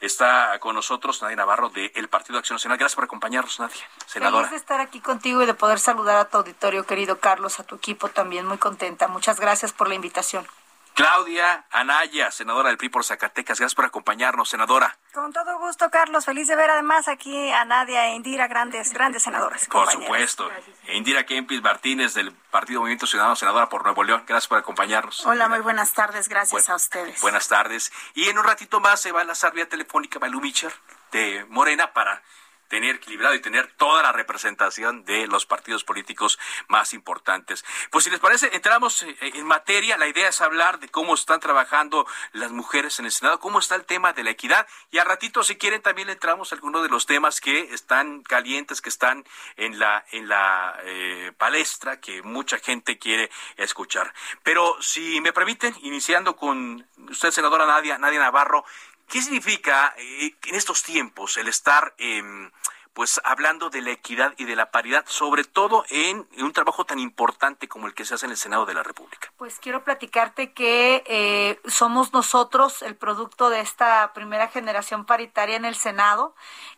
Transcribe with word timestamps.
Está 0.00 0.58
con 0.60 0.74
nosotros 0.74 1.20
Nadia 1.20 1.36
Navarro 1.36 1.68
del 1.68 2.08
Partido 2.08 2.38
Acción 2.38 2.54
Nacional. 2.54 2.78
Gracias 2.78 2.94
por 2.94 3.04
acompañarnos, 3.04 3.60
Nadia, 3.60 3.84
senadora. 4.06 4.48
Feliz 4.48 4.50
de 4.52 4.56
estar 4.56 4.80
aquí 4.80 5.00
contigo 5.00 5.42
y 5.42 5.46
de 5.46 5.54
poder 5.54 5.78
saludar 5.78 6.16
a 6.16 6.28
tu 6.28 6.38
auditorio, 6.38 6.86
querido 6.86 7.20
Carlos, 7.20 7.60
a 7.60 7.64
tu 7.64 7.76
equipo 7.76 8.08
también. 8.08 8.46
Muy 8.46 8.58
contenta. 8.58 9.08
Muchas 9.08 9.38
gracias 9.38 9.72
por 9.72 9.88
la 9.88 9.94
invitación. 9.94 10.46
Claudia 10.94 11.64
Anaya, 11.70 12.30
senadora 12.30 12.68
del 12.68 12.78
PRI 12.78 12.88
por 12.88 13.04
Zacatecas. 13.04 13.58
Gracias 13.58 13.74
por 13.74 13.84
acompañarnos, 13.84 14.48
senadora. 14.48 14.98
Con 15.12 15.32
todo 15.32 15.58
gusto, 15.58 15.90
Carlos. 15.90 16.24
Feliz 16.24 16.48
de 16.48 16.56
ver 16.56 16.70
además 16.70 17.08
aquí 17.08 17.50
a 17.52 17.64
Nadia 17.64 18.08
e 18.08 18.14
Indira, 18.14 18.48
grandes, 18.48 18.92
grandes 18.92 19.22
senadoras. 19.22 19.66
Por 19.66 19.90
supuesto. 19.90 20.50
E 20.86 20.96
Indira 20.96 21.24
Kempis 21.24 21.62
Martínez 21.62 22.14
del 22.14 22.32
Partido 22.32 22.80
Movimiento 22.80 23.06
Ciudadano, 23.06 23.36
senadora 23.36 23.68
por 23.68 23.82
Nuevo 23.84 24.02
León. 24.02 24.24
Gracias 24.26 24.48
por 24.48 24.58
acompañarnos. 24.58 25.24
Hola, 25.26 25.48
muy 25.48 25.60
buenas 25.60 25.92
tardes. 25.92 26.28
Gracias 26.28 26.68
a 26.68 26.74
ustedes. 26.74 27.20
Buenas 27.20 27.48
tardes. 27.48 27.92
Y 28.14 28.28
en 28.28 28.38
un 28.38 28.44
ratito 28.44 28.80
más 28.80 29.00
se 29.00 29.12
va 29.12 29.20
a 29.20 29.22
enlazar 29.22 29.52
vía 29.52 29.68
telefónica 29.68 30.18
Balú 30.18 30.40
Micher 30.40 30.72
de 31.12 31.44
Morena 31.48 31.92
para 31.92 32.22
tener 32.70 32.96
equilibrado 32.96 33.34
y 33.34 33.40
tener 33.40 33.66
toda 33.76 34.02
la 34.02 34.12
representación 34.12 35.04
de 35.04 35.26
los 35.26 35.44
partidos 35.44 35.82
políticos 35.84 36.38
más 36.68 36.94
importantes. 36.94 37.64
Pues 37.90 38.04
si 38.04 38.10
les 38.10 38.20
parece, 38.20 38.48
entramos 38.54 39.02
eh, 39.02 39.16
en 39.20 39.44
materia. 39.44 39.98
La 39.98 40.06
idea 40.06 40.28
es 40.28 40.40
hablar 40.40 40.78
de 40.78 40.88
cómo 40.88 41.14
están 41.14 41.40
trabajando 41.40 42.06
las 42.32 42.52
mujeres 42.52 42.98
en 43.00 43.06
el 43.06 43.12
Senado, 43.12 43.40
cómo 43.40 43.58
está 43.58 43.74
el 43.74 43.84
tema 43.84 44.12
de 44.12 44.22
la 44.22 44.30
equidad. 44.30 44.66
Y 44.92 44.98
a 44.98 45.04
ratito, 45.04 45.42
si 45.42 45.56
quieren, 45.56 45.82
también 45.82 46.08
entramos 46.10 46.52
a 46.52 46.54
algunos 46.54 46.82
de 46.82 46.88
los 46.88 47.06
temas 47.06 47.40
que 47.40 47.74
están 47.74 48.22
calientes, 48.22 48.80
que 48.80 48.88
están 48.88 49.24
en 49.56 49.80
la, 49.80 50.04
en 50.12 50.28
la 50.28 50.78
eh, 50.84 51.32
palestra, 51.36 52.00
que 52.00 52.22
mucha 52.22 52.58
gente 52.58 52.98
quiere 52.98 53.30
escuchar. 53.56 54.14
Pero 54.44 54.80
si 54.80 55.20
me 55.20 55.32
permiten, 55.32 55.74
iniciando 55.82 56.36
con 56.36 56.86
usted, 57.10 57.32
senadora 57.32 57.66
Nadia, 57.66 57.98
Nadia 57.98 58.20
Navarro, 58.20 58.64
¿Qué 59.10 59.20
significa 59.20 59.92
eh, 59.98 60.36
en 60.46 60.54
estos 60.54 60.84
tiempos 60.84 61.36
el 61.36 61.48
estar 61.48 61.94
em, 61.98 62.50
pues 62.92 63.20
hablando 63.24 63.68
de 63.68 63.80
la 63.80 63.90
equidad 63.90 64.34
y 64.36 64.44
de 64.44 64.54
la 64.54 64.70
paridad, 64.70 65.04
sobre 65.08 65.42
todo 65.42 65.84
en, 65.90 66.28
un 66.38 66.52
trabajo 66.52 66.84
tan 66.84 67.00
importante 67.00 67.66
como 67.66 67.88
el 67.88 67.94
que 67.94 68.04
se 68.04 68.14
hace 68.14 68.26
en 68.26 68.32
el 68.32 68.36
Senado 68.36 68.66
de 68.66 68.74
la 68.74 68.84
República? 68.84 69.32
Pues 69.36 69.58
quiero 69.58 69.82
platicarte 69.82 70.52
que 70.52 71.02
eh, 71.06 71.60
somos 71.66 72.12
nosotros 72.12 72.82
el 72.82 72.94
producto 72.94 73.50
de 73.50 73.60
esta 73.60 74.12
primera 74.12 74.46
generación 74.46 75.04
paritaria 75.04 75.56
en 75.56 75.64
el 75.64 75.74
Senado. 75.74 76.34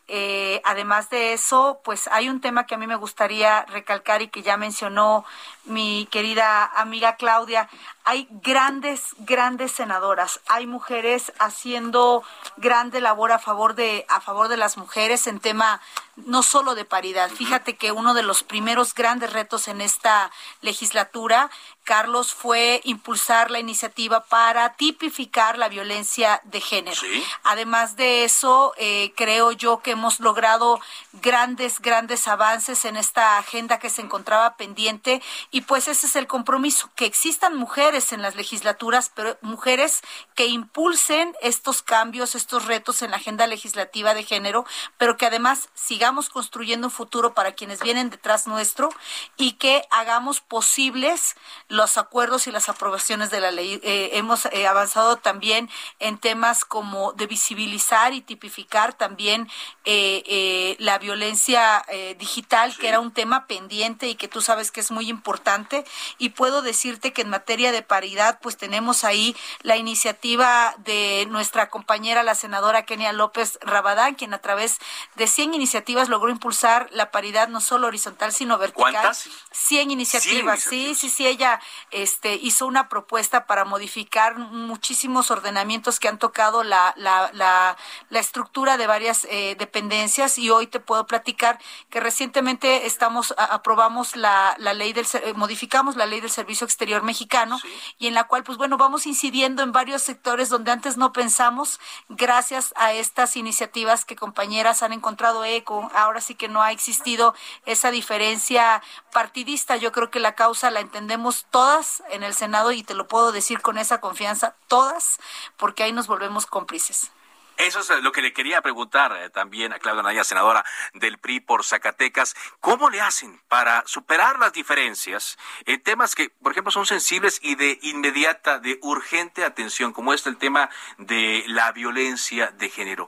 Eh, 0.09 0.61
además 0.65 1.09
de 1.09 1.31
eso, 1.31 1.79
pues 1.83 2.09
hay 2.11 2.27
un 2.27 2.41
tema 2.41 2.65
que 2.65 2.75
a 2.75 2.77
mí 2.77 2.87
me 2.87 2.97
gustaría 2.97 3.63
recalcar 3.65 4.21
y 4.21 4.27
que 4.27 4.43
ya 4.43 4.57
mencionó 4.57 5.23
mi 5.63 6.07
querida 6.11 6.65
amiga 6.65 7.15
Claudia. 7.15 7.69
Hay 8.03 8.27
grandes, 8.29 9.15
grandes 9.19 9.71
senadoras, 9.71 10.41
hay 10.47 10.67
mujeres 10.67 11.31
haciendo 11.39 12.21
grande 12.57 12.99
labor 12.99 13.31
a 13.31 13.39
favor 13.39 13.75
de, 13.75 14.05
a 14.09 14.19
favor 14.19 14.49
de 14.49 14.57
las 14.57 14.77
mujeres 14.77 15.25
en 15.27 15.39
tema 15.39 15.79
no 16.15 16.43
solo 16.43 16.75
de 16.75 16.85
paridad. 16.85 17.29
Fíjate 17.29 17.75
que 17.75 17.91
uno 17.91 18.13
de 18.13 18.23
los 18.23 18.43
primeros 18.43 18.93
grandes 18.93 19.33
retos 19.33 19.67
en 19.67 19.81
esta 19.81 20.31
legislatura, 20.61 21.49
Carlos, 21.83 22.33
fue 22.33 22.81
impulsar 22.83 23.51
la 23.51 23.59
iniciativa 23.59 24.23
para 24.23 24.73
tipificar 24.73 25.57
la 25.57 25.69
violencia 25.69 26.41
de 26.43 26.61
género. 26.61 27.01
Además 27.43 27.95
de 27.95 28.23
eso, 28.23 28.73
eh, 28.77 29.13
creo 29.17 29.51
yo 29.51 29.81
que 29.81 29.91
hemos 29.91 30.19
logrado 30.19 30.79
grandes, 31.13 31.79
grandes 31.79 32.27
avances 32.27 32.85
en 32.85 32.95
esta 32.95 33.37
agenda 33.37 33.79
que 33.79 33.89
se 33.89 34.01
encontraba 34.01 34.55
pendiente 34.55 35.21
y 35.51 35.61
pues 35.61 35.87
ese 35.87 36.07
es 36.07 36.15
el 36.15 36.27
compromiso, 36.27 36.89
que 36.95 37.05
existan 37.05 37.55
mujeres 37.55 38.13
en 38.13 38.21
las 38.21 38.35
legislaturas, 38.35 39.11
pero 39.13 39.37
mujeres 39.41 40.01
que 40.35 40.47
impulsen 40.47 41.35
estos 41.41 41.81
cambios, 41.81 42.35
estos 42.35 42.65
retos 42.65 43.01
en 43.01 43.11
la 43.11 43.17
agenda 43.17 43.47
legislativa 43.47 44.13
de 44.13 44.23
género, 44.23 44.65
pero 44.97 45.17
que 45.17 45.25
además 45.25 45.69
sigamos 46.03 46.27
construyendo 46.27 46.87
un 46.87 46.91
futuro 46.91 47.33
para 47.33 47.53
quienes 47.53 47.81
vienen 47.81 48.09
detrás 48.09 48.45
nuestro 48.45 48.89
y 49.37 49.53
que 49.53 49.83
hagamos 49.89 50.41
posibles 50.41 51.37
los 51.69 51.97
acuerdos 51.97 52.45
y 52.45 52.51
las 52.51 52.67
aprobaciones 52.67 53.31
de 53.31 53.39
la 53.39 53.51
ley. 53.51 53.79
Eh, 53.83 54.09
hemos 54.15 54.47
eh, 54.47 54.67
avanzado 54.67 55.15
también 55.15 55.69
en 55.99 56.17
temas 56.17 56.65
como 56.65 57.13
de 57.13 57.25
visibilizar 57.25 58.13
y 58.13 58.19
tipificar 58.19 58.91
también 58.91 59.49
eh, 59.85 60.75
la 60.79 60.97
violencia 60.97 61.85
digital, 62.17 62.75
que 62.77 62.89
era 62.89 62.99
un 62.99 63.13
tema 63.13 63.47
pendiente 63.47 64.09
y 64.09 64.15
que 64.15 64.27
tú 64.27 64.41
sabes 64.41 64.71
que 64.71 64.81
es 64.81 64.91
muy 64.91 65.09
importante. 65.09 65.85
Y 66.17 66.29
puedo 66.29 66.61
decirte 66.61 67.13
que 67.13 67.21
en 67.21 67.29
materia 67.29 67.71
de 67.71 67.81
paridad, 67.81 68.39
pues 68.41 68.57
tenemos 68.57 69.05
ahí 69.05 69.37
la 69.61 69.77
iniciativa 69.77 70.75
de 70.79 71.25
nuestra 71.29 71.69
compañera, 71.69 72.23
la 72.23 72.35
senadora 72.35 72.83
Kenia 72.83 73.13
López 73.13 73.57
Rabadán, 73.61 74.15
quien 74.15 74.33
a 74.33 74.39
través 74.39 74.79
de 75.15 75.27
100 75.27 75.53
iniciativas 75.53 75.92
logró 76.09 76.29
impulsar 76.29 76.89
la 76.91 77.11
paridad 77.11 77.47
no 77.47 77.61
solo 77.61 77.87
horizontal, 77.87 78.33
sino 78.33 78.57
vertical. 78.57 78.91
¿Cuántas? 78.91 79.29
100 79.51 79.91
iniciativas. 79.91 80.61
Sí, 80.61 80.95
sí, 80.95 81.09
sí, 81.09 81.27
ella 81.27 81.59
este, 81.91 82.35
hizo 82.35 82.65
una 82.65 82.89
propuesta 82.89 83.45
para 83.45 83.65
modificar 83.65 84.37
muchísimos 84.37 85.31
ordenamientos 85.31 85.99
que 85.99 86.07
han 86.07 86.19
tocado 86.19 86.63
la, 86.63 86.93
la, 86.97 87.29
la, 87.33 87.77
la 88.09 88.19
estructura 88.19 88.77
de 88.77 88.87
varias 88.87 89.25
eh, 89.29 89.55
dependencias 89.57 90.37
y 90.37 90.49
hoy 90.49 90.67
te 90.67 90.79
puedo 90.79 91.05
platicar 91.07 91.59
que 91.89 91.99
recientemente 91.99 92.85
estamos 92.85 93.33
aprobamos 93.37 94.15
la, 94.15 94.55
la 94.57 94.73
ley 94.73 94.93
del 94.93 95.05
eh, 95.13 95.33
modificamos 95.35 95.95
la 95.95 96.05
ley 96.05 96.21
del 96.21 96.29
servicio 96.29 96.65
exterior 96.65 97.03
mexicano 97.03 97.59
y 97.97 98.07
en 98.07 98.13
la 98.13 98.25
cual 98.25 98.43
pues 98.43 98.57
bueno 98.57 98.77
vamos 98.77 99.05
incidiendo 99.05 99.63
en 99.63 99.71
varios 99.71 100.01
sectores 100.01 100.49
donde 100.49 100.71
antes 100.71 100.97
no 100.97 101.13
pensamos 101.13 101.79
gracias 102.09 102.73
a 102.77 102.93
estas 102.93 103.35
iniciativas 103.35 104.05
que 104.05 104.15
compañeras 104.15 104.83
han 104.83 104.93
encontrado 104.93 105.43
eco 105.45 105.82
ahora 105.93 106.21
sí 106.21 106.35
que 106.35 106.47
no 106.47 106.61
ha 106.61 106.71
existido 106.71 107.35
esa 107.65 107.91
diferencia 107.91 108.81
partidista 109.11 109.77
yo 109.77 109.91
creo 109.91 110.09
que 110.09 110.19
la 110.19 110.35
causa 110.35 110.71
la 110.71 110.79
entendemos 110.79 111.45
todas 111.49 112.03
en 112.09 112.23
el 112.23 112.33
Senado 112.33 112.71
y 112.71 112.83
te 112.83 112.93
lo 112.93 113.07
puedo 113.07 113.31
decir 113.31 113.61
con 113.61 113.77
esa 113.77 113.99
confianza, 114.01 114.55
todas, 114.67 115.19
porque 115.57 115.83
ahí 115.83 115.91
nos 115.91 116.07
volvemos 116.07 116.45
cómplices. 116.45 117.11
Eso 117.57 117.81
es 117.81 117.89
lo 118.01 118.11
que 118.11 118.23
le 118.23 118.33
quería 118.33 118.61
preguntar 118.61 119.15
eh, 119.15 119.29
también 119.29 119.73
a 119.73 119.79
Claudia 119.79 120.01
Naya, 120.01 120.23
senadora 120.23 120.65
del 120.93 121.19
PRI 121.19 121.39
por 121.39 121.63
Zacatecas. 121.63 122.35
¿Cómo 122.59 122.89
le 122.89 122.99
hacen 122.99 123.39
para 123.47 123.83
superar 123.85 124.39
las 124.39 124.53
diferencias 124.53 125.37
en 125.65 125.81
temas 125.83 126.15
que, 126.15 126.29
por 126.29 126.51
ejemplo, 126.51 126.71
son 126.71 126.87
sensibles 126.87 127.39
y 127.43 127.53
de 127.53 127.77
inmediata, 127.83 128.57
de 128.57 128.79
urgente 128.81 129.45
atención, 129.45 129.93
como 129.93 130.13
este 130.13 130.29
el 130.29 130.37
tema 130.37 130.71
de 130.97 131.43
la 131.45 131.71
violencia 131.71 132.47
de 132.47 132.69
género? 132.69 133.07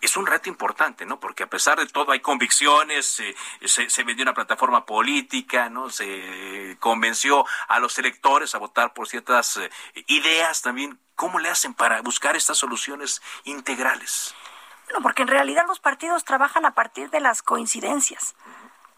Es 0.00 0.16
un 0.16 0.26
reto 0.26 0.48
importante, 0.48 1.04
¿no? 1.04 1.20
Porque 1.20 1.42
a 1.42 1.50
pesar 1.50 1.78
de 1.78 1.86
todo 1.86 2.12
hay 2.12 2.20
convicciones, 2.20 3.06
se, 3.06 3.90
se, 3.90 4.04
vendió 4.04 4.22
una 4.22 4.34
plataforma 4.34 4.86
política, 4.86 5.68
¿no? 5.68 5.90
Se 5.90 6.76
convenció 6.80 7.44
a 7.68 7.78
los 7.80 7.98
electores 7.98 8.54
a 8.54 8.58
votar 8.58 8.94
por 8.94 9.08
ciertas 9.08 9.58
eh, 9.58 9.70
ideas 10.06 10.62
también. 10.62 10.98
¿Cómo 11.14 11.38
le 11.38 11.50
hacen 11.50 11.74
para 11.74 12.00
buscar 12.00 12.34
estas 12.34 12.56
soluciones 12.56 13.20
integrales? 13.44 14.34
Bueno, 14.86 15.02
porque 15.02 15.22
en 15.22 15.28
realidad 15.28 15.64
los 15.68 15.80
partidos 15.80 16.24
trabajan 16.24 16.64
a 16.64 16.74
partir 16.74 17.10
de 17.10 17.20
las 17.20 17.42
coincidencias 17.42 18.34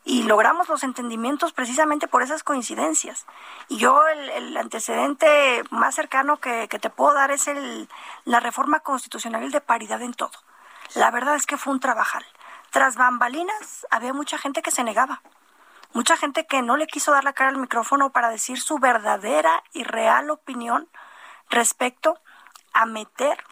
y 0.05 0.23
logramos 0.25 0.69
los 0.69 0.83
entendimientos 0.83 1.53
precisamente 1.53 2.09
por 2.09 2.23
esas 2.23 2.43
coincidencias. 2.43 3.27
Y 3.69 3.79
yo 3.79 4.07
el, 4.09 4.57
antecedente 4.57 5.63
más 5.71 5.95
cercano 5.95 6.39
que, 6.39 6.69
que, 6.69 6.79
te 6.79 6.91
puedo 6.91 7.15
dar 7.15 7.31
es 7.31 7.47
el, 7.49 7.89
la 8.25 8.41
reforma 8.41 8.81
constitucional 8.81 9.51
de 9.51 9.61
paridad 9.61 10.03
en 10.03 10.15
todo. 10.15 10.33
La 10.95 11.11
verdad 11.11 11.37
es 11.37 11.47
que 11.47 11.57
fue 11.57 11.73
un 11.73 11.81
trabajal. 11.81 12.25
Tras 12.71 12.97
bambalinas 12.97 13.87
había 13.91 14.13
mucha 14.13 14.37
gente 14.37 14.63
que 14.63 14.71
se 14.71 14.85
negaba, 14.85 15.23
mucha 15.93 16.17
gente 16.17 16.47
que 16.47 16.63
no 16.63 16.77
le 16.77 16.87
quiso 16.87 17.13
dar 17.13 17.25
la 17.25 17.33
cara 17.33 17.51
al 17.51 17.59
micrófono 17.59 18.11
para 18.11 18.29
decir 18.29 18.61
su 18.61 18.79
verdadera 18.79 19.63
y 19.73 19.85
real 19.85 20.31
opinión 20.31 20.89
respecto 21.49 22.21
a 22.75 22.87
meter 22.87 23.43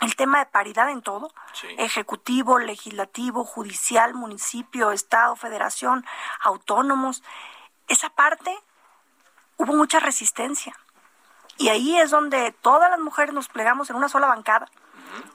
el 0.00 0.16
tema 0.16 0.40
de 0.40 0.46
paridad 0.46 0.90
en 0.90 1.02
todo, 1.02 1.32
ejecutivo, 1.78 2.58
legislativo, 2.58 3.44
judicial, 3.44 4.14
municipio, 4.14 4.90
estado, 4.90 5.36
federación, 5.36 6.04
autónomos. 6.40 7.22
Esa 7.86 8.10
parte 8.10 8.56
hubo 9.58 9.74
mucha 9.74 10.00
resistencia. 10.00 10.76
Y 11.56 11.68
ahí 11.68 11.98
es 11.98 12.10
donde 12.10 12.50
todas 12.50 12.90
las 12.90 12.98
mujeres 12.98 13.32
nos 13.32 13.48
plegamos 13.48 13.90
en 13.90 13.96
una 13.96 14.08
sola 14.08 14.26
bancada 14.26 14.68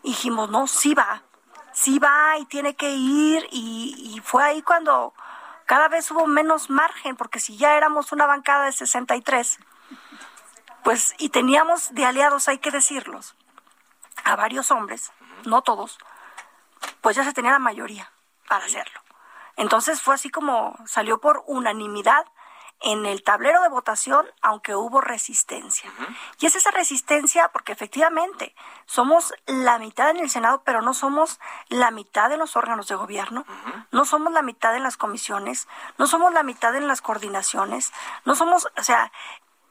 dijimos, 0.04 0.50
no, 0.50 0.68
sí 0.68 0.94
va, 0.94 1.24
sí 1.74 2.00
va 2.00 2.38
y 2.38 2.46
tiene 2.46 2.76
que 2.76 2.90
ir 2.92 3.48
y, 3.52 4.14
y 4.16 4.20
fue 4.22 4.44
ahí 4.44 4.62
cuando 4.62 5.14
cada 5.66 5.90
vez 5.90 6.10
hubo 6.12 6.28
menos 6.28 6.70
margen, 6.70 7.16
porque 7.16 7.40
si 7.40 7.58
ya 7.58 7.76
éramos 7.76 8.12
una 8.12 8.26
bancada 8.26 8.66
de 8.66 8.72
63, 8.72 9.60
pues 10.84 11.14
y 11.18 11.30
teníamos 11.30 11.94
de 11.94 12.06
aliados, 12.06 12.48
hay 12.48 12.60
que 12.60 12.72
decirlos, 12.72 13.36
a 14.24 14.36
varios 14.36 14.72
hombres, 14.72 15.12
no 15.46 15.62
todos, 15.62 15.98
pues 17.02 17.16
ya 17.16 17.24
se 17.24 17.34
tenía 17.34 17.52
la 17.52 17.60
mayoría 17.60 18.12
para 18.48 18.66
hacerlo. 18.66 19.02
Entonces 19.58 20.02
fue 20.02 20.14
así 20.14 20.30
como 20.30 20.78
salió 20.86 21.20
por 21.20 21.44
unanimidad 21.48 22.26
en 22.82 23.06
el 23.06 23.24
tablero 23.24 23.62
de 23.62 23.70
votación, 23.70 24.26
aunque 24.42 24.76
hubo 24.76 25.02
resistencia. 25.02 25.92
Y 26.40 26.46
es 26.46 26.56
esa 26.56 26.72
resistencia 26.72 27.50
porque 27.50 27.72
efectivamente 27.72 28.56
somos 28.86 29.34
la 29.46 29.80
mitad 29.80 30.10
en 30.12 30.18
el 30.18 30.30
Senado, 30.30 30.62
pero 30.64 30.82
no 30.82 30.94
somos 30.94 31.40
la 31.70 31.92
mitad 31.92 32.32
en 32.32 32.40
los 32.40 32.56
órganos 32.56 32.88
de 32.88 32.96
gobierno, 32.96 33.46
no 33.92 34.06
somos 34.06 34.32
la 34.32 34.42
mitad 34.42 34.76
en 34.76 34.84
las 34.84 34.98
comisiones, 34.98 35.68
no 35.98 36.08
somos 36.08 36.34
la 36.34 36.44
mitad 36.44 36.76
en 36.76 36.88
las 36.88 37.02
coordinaciones, 37.02 37.92
no 38.26 38.36
somos, 38.36 38.68
o 38.78 38.84
sea, 38.84 39.12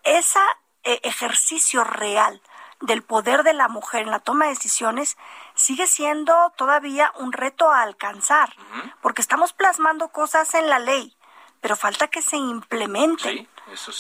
ese 0.02 0.40
ejercicio 0.82 1.84
real 1.84 2.40
del 2.80 3.02
poder 3.02 3.42
de 3.42 3.54
la 3.54 3.68
mujer 3.68 4.02
en 4.02 4.10
la 4.10 4.20
toma 4.20 4.44
de 4.44 4.50
decisiones 4.50 5.16
sigue 5.54 5.86
siendo 5.86 6.52
todavía 6.56 7.12
un 7.18 7.32
reto 7.32 7.70
a 7.70 7.82
alcanzar, 7.82 8.54
porque 9.00 9.22
estamos 9.22 9.52
plasmando 9.52 10.08
cosas 10.08 10.54
en 10.54 10.68
la 10.68 10.78
ley, 10.78 11.16
pero 11.60 11.76
falta 11.76 12.08
que 12.08 12.22
se 12.22 12.36
implementen. 12.36 13.48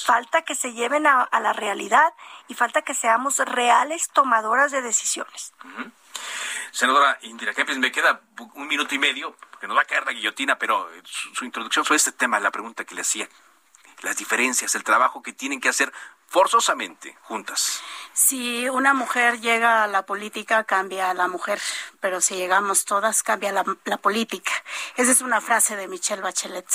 Falta 0.04 0.42
que 0.42 0.54
se 0.54 0.72
lleven 0.74 1.06
a, 1.08 1.28
la 1.40 1.52
realidad 1.52 2.14
y 2.46 2.54
falta 2.54 2.82
que 2.82 2.94
seamos 2.94 3.38
reales 3.38 4.08
tomadoras 4.10 4.70
de 4.70 4.80
decisiones. 4.80 5.52
Senadora 6.70 7.18
Indira 7.22 7.52
Kempis, 7.52 7.78
me 7.78 7.90
queda 7.90 8.20
un 8.54 8.68
minuto 8.68 8.94
y 8.94 8.98
medio, 8.98 9.34
porque 9.50 9.66
nos 9.66 9.76
va 9.76 9.82
a 9.82 9.84
caer 9.84 10.06
la 10.06 10.12
guillotina, 10.12 10.56
pero 10.56 10.88
su, 11.04 11.34
su 11.34 11.44
introducción 11.44 11.84
sobre 11.84 11.96
este 11.96 12.12
tema, 12.12 12.38
la 12.38 12.52
pregunta 12.52 12.84
que 12.84 12.94
le 12.94 13.00
hacía, 13.00 13.28
las 14.02 14.16
diferencias, 14.16 14.74
el 14.74 14.84
trabajo 14.84 15.22
que 15.22 15.32
tienen 15.32 15.60
que 15.60 15.68
hacer 15.68 15.92
forzosamente 16.26 17.16
juntas. 17.22 17.80
Si 18.12 18.68
una 18.68 18.94
mujer 18.94 19.40
llega 19.40 19.84
a 19.84 19.86
la 19.86 20.06
política, 20.06 20.64
cambia 20.64 21.10
a 21.10 21.14
la 21.14 21.28
mujer, 21.28 21.60
pero 22.00 22.20
si 22.20 22.34
llegamos 22.34 22.84
todas, 22.84 23.22
cambia 23.22 23.52
la, 23.52 23.64
política. 23.98 24.50
Esa 24.96 25.12
es 25.12 25.20
una 25.20 25.40
frase 25.40 25.76
de 25.76 25.88
Michelle 25.88 26.22
Bachelet. 26.22 26.66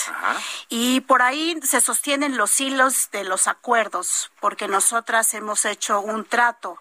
Y 0.69 1.01
por 1.01 1.21
ahí 1.21 1.59
se 1.63 1.81
sostienen 1.81 2.37
los 2.37 2.59
hilos 2.61 3.09
de 3.11 3.23
los 3.23 3.47
acuerdos, 3.47 4.31
porque 4.39 4.67
nosotras 4.67 5.33
hemos 5.33 5.65
hecho 5.65 5.99
un 5.99 6.25
trato 6.25 6.79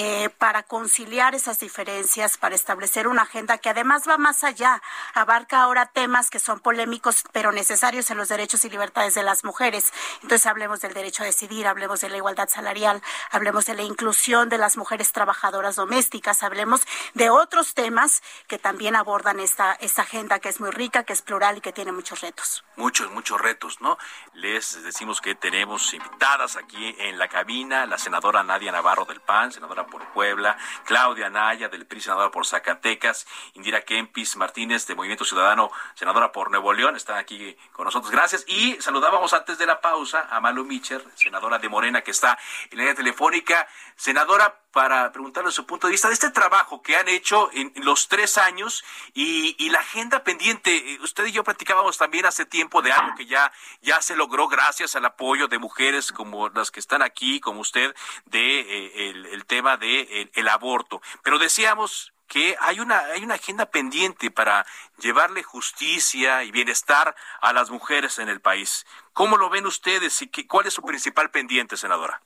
eh, 0.00 0.30
para 0.38 0.62
conciliar 0.62 1.34
esas 1.34 1.58
diferencias, 1.58 2.38
para 2.38 2.54
establecer 2.54 3.08
una 3.08 3.22
agenda 3.22 3.58
que 3.58 3.68
además 3.68 4.08
va 4.08 4.16
más 4.16 4.44
allá, 4.44 4.80
abarca 5.12 5.60
ahora 5.60 5.86
temas 5.86 6.30
que 6.30 6.38
son 6.38 6.60
polémicos, 6.60 7.24
pero 7.32 7.50
necesarios 7.50 8.08
en 8.12 8.16
los 8.16 8.28
derechos 8.28 8.64
y 8.64 8.70
libertades 8.70 9.16
de 9.16 9.24
las 9.24 9.42
mujeres. 9.42 9.92
Entonces 10.22 10.46
hablemos 10.46 10.82
del 10.82 10.94
derecho 10.94 11.24
a 11.24 11.26
decidir, 11.26 11.66
hablemos 11.66 12.00
de 12.00 12.10
la 12.10 12.16
igualdad 12.16 12.48
salarial, 12.48 13.02
hablemos 13.32 13.66
de 13.66 13.74
la 13.74 13.82
inclusión 13.82 14.48
de 14.48 14.58
las 14.58 14.76
mujeres 14.76 15.10
trabajadoras 15.10 15.74
domésticas, 15.74 16.44
hablemos 16.44 16.82
de 17.14 17.30
otros 17.30 17.74
temas 17.74 18.22
que 18.46 18.60
también 18.60 18.94
abordan 18.94 19.40
esta, 19.40 19.72
esta 19.80 20.02
agenda 20.02 20.38
que 20.38 20.48
es 20.48 20.60
muy 20.60 20.70
rica, 20.70 21.02
que 21.02 21.12
es 21.12 21.22
plural 21.22 21.58
y 21.58 21.60
que 21.60 21.72
tiene 21.72 21.90
muchos 21.90 22.20
retos. 22.20 22.62
Muchos, 22.76 23.10
muchos 23.10 23.40
retos, 23.40 23.80
¿no? 23.80 23.98
Les 24.34 24.80
decimos 24.84 25.20
que 25.20 25.34
tenemos 25.34 25.92
invitadas 25.92 26.54
aquí 26.54 26.94
en 27.00 27.18
la 27.18 27.26
cabina, 27.26 27.84
la 27.84 27.98
senadora 27.98 28.44
Nadia 28.44 28.70
Navarro 28.70 29.04
del 29.04 29.20
PAN, 29.20 29.50
senadora 29.50 29.87
por 29.88 30.06
Puebla, 30.12 30.56
Claudia 30.84 31.30
Naya 31.30 31.68
del 31.68 31.86
PRI, 31.86 32.00
senadora 32.00 32.30
por 32.30 32.46
Zacatecas, 32.46 33.26
Indira 33.54 33.82
Kempis 33.82 34.36
Martínez 34.36 34.86
de 34.86 34.94
Movimiento 34.94 35.24
Ciudadano, 35.24 35.70
senadora 35.94 36.32
por 36.32 36.50
Nuevo 36.50 36.72
León, 36.72 36.96
están 36.96 37.18
aquí 37.18 37.56
con 37.72 37.84
nosotros. 37.84 38.10
Gracias. 38.10 38.44
Y 38.46 38.80
saludábamos 38.80 39.32
antes 39.32 39.58
de 39.58 39.66
la 39.66 39.80
pausa 39.80 40.28
a 40.30 40.40
Malu 40.40 40.64
Micher, 40.64 41.04
senadora 41.14 41.58
de 41.58 41.68
Morena, 41.68 42.02
que 42.02 42.10
está 42.10 42.38
en 42.70 42.78
la 42.78 42.84
línea 42.84 42.94
telefónica. 42.94 43.66
Senadora, 43.96 44.60
para 44.72 45.10
preguntarle 45.12 45.50
su 45.50 45.66
punto 45.66 45.86
de 45.86 45.92
vista 45.92 46.08
de 46.08 46.14
este 46.14 46.30
trabajo 46.30 46.82
que 46.82 46.96
han 46.96 47.08
hecho 47.08 47.50
en, 47.52 47.72
los 47.84 48.08
tres 48.08 48.38
años 48.38 48.84
y, 49.14 49.68
la 49.70 49.80
agenda 49.80 50.24
pendiente. 50.24 50.98
Usted 51.02 51.26
y 51.26 51.32
yo 51.32 51.44
platicábamos 51.44 51.98
también 51.98 52.26
hace 52.26 52.46
tiempo 52.46 52.80
de 52.80 52.92
algo 52.92 53.14
que 53.16 53.26
ya, 53.26 53.52
ya 53.82 54.00
se 54.00 54.16
logró 54.16 54.48
gracias 54.48 54.96
al 54.96 55.04
apoyo 55.04 55.46
de 55.46 55.58
mujeres 55.58 56.10
como 56.10 56.48
las 56.48 56.70
que 56.70 56.80
están 56.80 57.02
aquí, 57.02 57.38
como 57.40 57.60
usted, 57.60 57.94
de 58.26 58.60
eh, 58.60 59.10
el, 59.30 59.44
tema 59.46 59.76
de 59.76 60.30
el, 60.32 60.48
aborto. 60.48 61.02
Pero 61.22 61.38
decíamos 61.38 62.14
que 62.26 62.56
hay 62.60 62.80
una, 62.80 62.98
hay 62.98 63.24
una 63.24 63.34
agenda 63.34 63.66
pendiente 63.66 64.30
para 64.30 64.66
llevarle 64.98 65.42
justicia 65.42 66.44
y 66.44 66.50
bienestar 66.50 67.14
a 67.40 67.52
las 67.52 67.70
mujeres 67.70 68.18
en 68.18 68.28
el 68.28 68.40
país. 68.40 68.86
¿Cómo 69.12 69.36
lo 69.36 69.50
ven 69.50 69.66
ustedes 69.66 70.22
y 70.22 70.28
qué, 70.28 70.46
cuál 70.46 70.66
es 70.66 70.74
su 70.74 70.82
principal 70.82 71.30
pendiente, 71.30 71.76
senadora? 71.76 72.22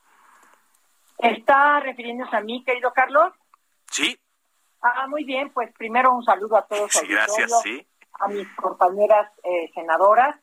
¿Está 1.23 1.79
refiriéndose 1.79 2.37
a 2.37 2.41
mí, 2.41 2.65
querido 2.65 2.93
Carlos? 2.93 3.33
Sí. 3.89 4.19
Ah, 4.83 5.07
muy 5.07 5.23
bien, 5.23 5.51
pues 5.51 5.73
primero 5.79 6.13
un 6.13 6.25
saludo 6.25 6.57
a 6.57 6.67
todos. 6.67 6.93
Sí, 6.93 7.07
gracias, 7.07 7.63
sí. 7.63 7.87
A 8.19 8.27
mis 8.27 8.49
compañeras 8.57 9.31
eh, 9.45 9.71
senadoras 9.73 10.37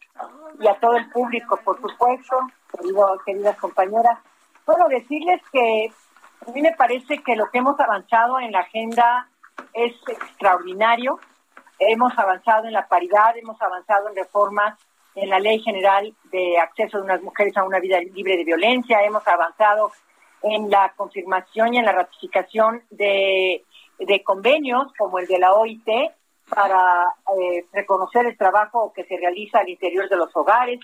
y 0.58 0.68
a 0.68 0.80
todo 0.80 0.96
el 0.96 1.10
público, 1.10 1.58
por 1.58 1.82
supuesto, 1.82 2.38
querido, 2.72 3.20
queridas 3.26 3.58
compañeras. 3.58 4.20
Bueno, 4.66 4.88
decirles 4.88 5.42
que 5.52 5.92
a 6.48 6.52
mí 6.52 6.62
me 6.62 6.74
parece 6.76 7.22
que 7.24 7.36
lo 7.36 7.50
que 7.52 7.58
hemos 7.58 7.78
avanzado 7.78 8.40
en 8.40 8.54
la 8.54 8.62
agenda 8.62 9.28
es 9.74 9.94
extraordinario. 10.08 11.20
Hemos 11.78 12.18
avanzado 12.18 12.68
en 12.68 12.74
la 12.74 12.88
paridad, 12.88 13.36
hemos 13.38 13.62
avanzado 13.62 14.08
en 14.08 14.16
reformas 14.16 14.80
en 15.16 15.30
la 15.30 15.40
Ley 15.40 15.60
General 15.62 16.14
de 16.32 16.58
Acceso 16.58 17.00
de 17.00 17.04
unas 17.04 17.22
mujeres 17.22 17.58
a 17.58 17.64
una 17.64 17.80
vida 17.80 18.00
libre 18.00 18.38
de 18.38 18.46
violencia, 18.46 19.04
hemos 19.04 19.28
avanzado 19.28 19.92
en 20.44 20.70
la 20.70 20.94
confirmación 20.96 21.74
y 21.74 21.80
en 21.80 21.86
la 21.86 21.92
ratificación 21.92 22.84
de, 22.90 23.64
convenios 24.24 24.92
como 24.98 25.20
el 25.20 25.28
de 25.28 25.40
la 25.40 25.54
OIT 25.54 25.88
para 26.50 27.04
eh, 27.40 27.66
reconocer 27.74 28.26
el 28.26 28.38
trabajo 28.38 28.92
que 28.96 29.04
se 29.06 29.18
realiza 29.18 29.60
al 29.60 29.70
interior 29.70 30.10
de 30.10 30.18
los 30.18 30.36
hogares. 30.36 30.80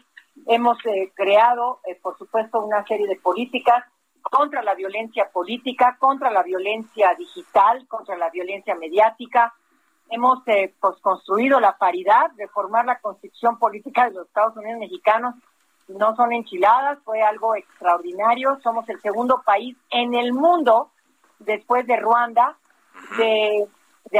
Hemos 0.47 0.77
eh, 0.85 1.11
creado, 1.15 1.79
eh, 1.85 1.95
por 2.01 2.17
supuesto, 2.17 2.59
una 2.59 2.85
serie 2.85 3.07
de 3.07 3.15
políticas 3.15 3.83
contra 4.21 4.61
la 4.63 4.75
violencia 4.75 5.29
política, 5.31 5.97
contra 5.99 6.29
la 6.31 6.43
violencia 6.43 7.15
digital, 7.17 7.87
contra 7.87 8.17
la 8.17 8.29
violencia 8.29 8.75
mediática. 8.75 9.53
Hemos 10.09 10.39
pues, 10.43 10.99
construido 11.01 11.59
la 11.59 11.77
paridad, 11.77 12.31
reformar 12.37 12.85
la 12.85 12.99
constitución 12.99 13.57
política 13.57 14.05
de 14.05 14.15
los 14.15 14.27
Estados 14.27 14.57
Unidos 14.57 14.79
mexicanos 14.79 15.35
no 15.87 16.15
son 16.15 16.33
enchiladas, 16.33 16.99
fue 17.03 17.21
algo 17.21 17.55
extraordinario. 17.55 18.59
Somos 18.63 18.87
el 18.89 18.99
segundo 19.01 19.41
país 19.45 19.77
en 19.91 20.13
el 20.13 20.33
mundo, 20.33 20.91
después 21.39 21.85
de 21.85 21.97
Ruanda, 21.97 22.57
de, 23.17 23.67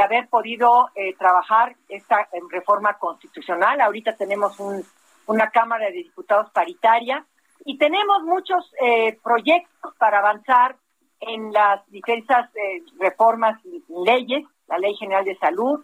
haber 0.00 0.28
podido 0.28 0.90
eh, 0.94 1.14
trabajar 1.16 1.74
esta 1.88 2.28
reforma 2.50 2.98
constitucional. 2.98 3.80
Ahorita 3.80 4.14
tenemos 4.14 4.58
una 5.26 5.50
Cámara 5.50 5.86
de 5.86 5.92
Diputados 5.92 6.50
paritaria 6.50 7.24
y 7.64 7.78
tenemos 7.78 8.22
muchos 8.22 8.72
eh, 8.80 9.18
proyectos 9.22 9.94
para 9.96 10.18
avanzar 10.18 10.76
en 11.20 11.52
las 11.52 11.84
diversas 11.90 12.54
eh, 12.54 12.82
reformas 12.98 13.58
y 13.64 13.82
leyes, 14.04 14.44
la 14.68 14.78
Ley 14.78 14.94
General 14.96 15.24
de 15.24 15.36
Salud, 15.38 15.82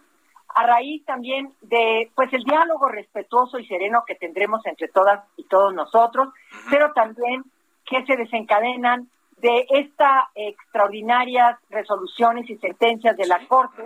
a 0.55 0.65
raíz 0.65 1.03
también 1.05 1.53
de 1.61 2.11
pues 2.15 2.31
el 2.33 2.43
diálogo 2.43 2.87
respetuoso 2.87 3.59
y 3.59 3.67
sereno 3.67 4.03
que 4.05 4.15
tendremos 4.15 4.65
entre 4.65 4.87
todas 4.87 5.23
y 5.37 5.43
todos 5.45 5.73
nosotros, 5.73 6.29
pero 6.69 6.93
también 6.93 7.43
que 7.85 8.05
se 8.05 8.15
desencadenan 8.15 9.09
de 9.37 9.65
estas 9.69 10.25
extraordinarias 10.35 11.57
resoluciones 11.69 12.49
y 12.49 12.57
sentencias 12.57 13.17
de 13.17 13.27
la 13.27 13.45
Corte 13.47 13.83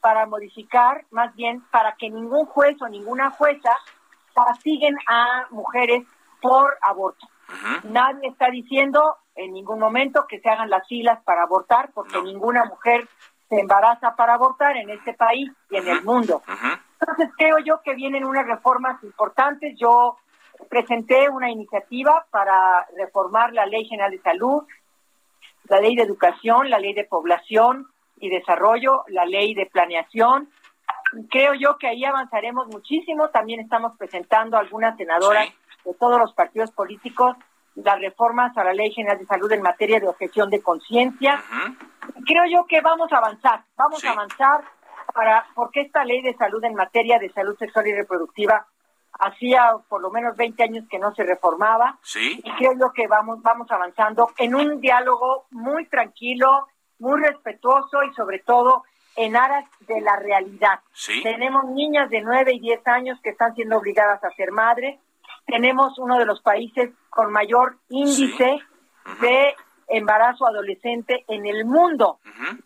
para 0.00 0.26
modificar, 0.26 1.04
más 1.10 1.34
bien 1.34 1.62
para 1.70 1.94
que 1.96 2.08
ningún 2.08 2.46
juez 2.46 2.80
o 2.80 2.88
ninguna 2.88 3.30
jueza 3.30 3.76
castiguen 4.34 4.96
a 5.08 5.46
mujeres 5.50 6.06
por 6.40 6.76
aborto. 6.80 7.26
Nadie 7.84 8.28
está 8.28 8.50
diciendo 8.50 9.16
en 9.34 9.52
ningún 9.52 9.78
momento 9.78 10.26
que 10.28 10.40
se 10.40 10.48
hagan 10.48 10.70
las 10.70 10.86
filas 10.86 11.22
para 11.24 11.42
abortar, 11.42 11.90
porque 11.92 12.20
ninguna 12.22 12.64
mujer 12.64 13.08
se 13.48 13.60
embaraza 13.60 14.14
para 14.14 14.34
abortar 14.34 14.76
en 14.76 14.90
este 14.90 15.14
país 15.14 15.50
y 15.70 15.76
en 15.76 15.88
el 15.88 16.02
mundo. 16.04 16.42
Entonces 17.00 17.30
creo 17.36 17.58
yo 17.64 17.80
que 17.82 17.94
vienen 17.94 18.24
unas 18.24 18.46
reformas 18.46 19.02
importantes. 19.02 19.74
Yo 19.78 20.18
presenté 20.68 21.28
una 21.28 21.50
iniciativa 21.50 22.26
para 22.30 22.86
reformar 22.96 23.52
la 23.52 23.66
Ley 23.66 23.84
General 23.86 24.10
de 24.10 24.20
Salud, 24.20 24.64
la 25.68 25.80
Ley 25.80 25.94
de 25.94 26.02
Educación, 26.02 26.68
la 26.68 26.78
Ley 26.78 26.94
de 26.94 27.04
Población 27.04 27.88
y 28.16 28.28
Desarrollo, 28.28 29.04
la 29.08 29.24
Ley 29.24 29.54
de 29.54 29.66
Planeación. 29.66 30.50
Creo 31.30 31.54
yo 31.54 31.78
que 31.78 31.88
ahí 31.88 32.04
avanzaremos 32.04 32.66
muchísimo. 32.68 33.30
También 33.30 33.60
estamos 33.60 33.96
presentando 33.96 34.58
algunas 34.58 34.96
senadoras 34.96 35.48
de 35.84 35.94
todos 35.94 36.18
los 36.18 36.34
partidos 36.34 36.70
políticos 36.72 37.36
las 37.84 38.00
reformas 38.00 38.56
a 38.56 38.64
la 38.64 38.72
Ley 38.72 38.90
General 38.92 39.18
de 39.18 39.26
Salud 39.26 39.50
en 39.52 39.62
materia 39.62 40.00
de 40.00 40.08
objeción 40.08 40.50
de 40.50 40.60
conciencia. 40.60 41.42
Creo 42.26 42.44
yo 42.50 42.66
que 42.66 42.80
vamos 42.80 43.12
a 43.12 43.18
avanzar, 43.18 43.64
vamos 43.76 44.04
a 44.04 44.12
avanzar 44.12 44.64
para 45.14 45.46
porque 45.54 45.82
esta 45.82 46.04
ley 46.04 46.22
de 46.22 46.36
salud 46.36 46.62
en 46.64 46.74
materia 46.74 47.18
de 47.18 47.32
salud 47.32 47.56
sexual 47.58 47.86
y 47.86 47.94
reproductiva 47.94 48.66
hacía 49.18 49.72
por 49.88 50.00
lo 50.00 50.10
menos 50.10 50.36
20 50.36 50.62
años 50.62 50.84
que 50.88 50.98
no 50.98 51.14
se 51.14 51.24
reformaba. 51.24 51.98
Sí. 52.02 52.40
Y 52.44 52.50
creo 52.52 52.72
yo 52.78 52.92
que 52.92 53.06
vamos, 53.06 53.42
vamos 53.42 53.70
avanzando 53.70 54.30
en 54.38 54.54
un 54.54 54.80
diálogo 54.80 55.46
muy 55.50 55.86
tranquilo, 55.86 56.68
muy 56.98 57.20
respetuoso 57.20 58.02
y 58.04 58.14
sobre 58.14 58.40
todo 58.40 58.84
en 59.16 59.36
aras 59.36 59.64
de 59.80 60.00
la 60.00 60.16
realidad. 60.16 60.80
Sí. 60.92 61.22
Tenemos 61.22 61.64
niñas 61.64 62.08
de 62.10 62.20
9 62.20 62.52
y 62.54 62.60
10 62.60 62.86
años 62.86 63.18
que 63.22 63.30
están 63.30 63.54
siendo 63.54 63.76
obligadas 63.76 64.22
a 64.22 64.30
ser 64.30 64.52
madres. 64.52 65.00
Tenemos 65.46 65.98
uno 65.98 66.18
de 66.18 66.26
los 66.26 66.40
países 66.40 66.90
con 67.10 67.32
mayor 67.32 67.78
índice 67.88 68.60
de 69.20 69.56
embarazo 69.88 70.46
adolescente 70.46 71.24
en 71.28 71.46
el 71.46 71.64
mundo. 71.64 72.18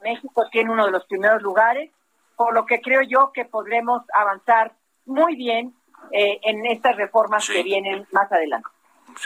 México 0.02 0.46
tiene 0.50 0.70
uno 0.70 0.86
de 0.86 0.92
los 0.92 1.04
primeros 1.06 1.42
lugares, 1.42 1.90
por 2.36 2.54
lo 2.54 2.66
que 2.66 2.80
creo 2.80 3.02
yo 3.02 3.30
que 3.32 3.44
podremos 3.44 4.02
avanzar 4.14 4.72
muy 5.06 5.36
bien 5.36 5.74
eh, 6.10 6.40
en 6.42 6.66
estas 6.66 6.96
reformas 6.96 7.44
Sí. 7.44 7.52
que 7.52 7.62
vienen 7.62 8.06
más 8.12 8.30
adelante. 8.32 8.68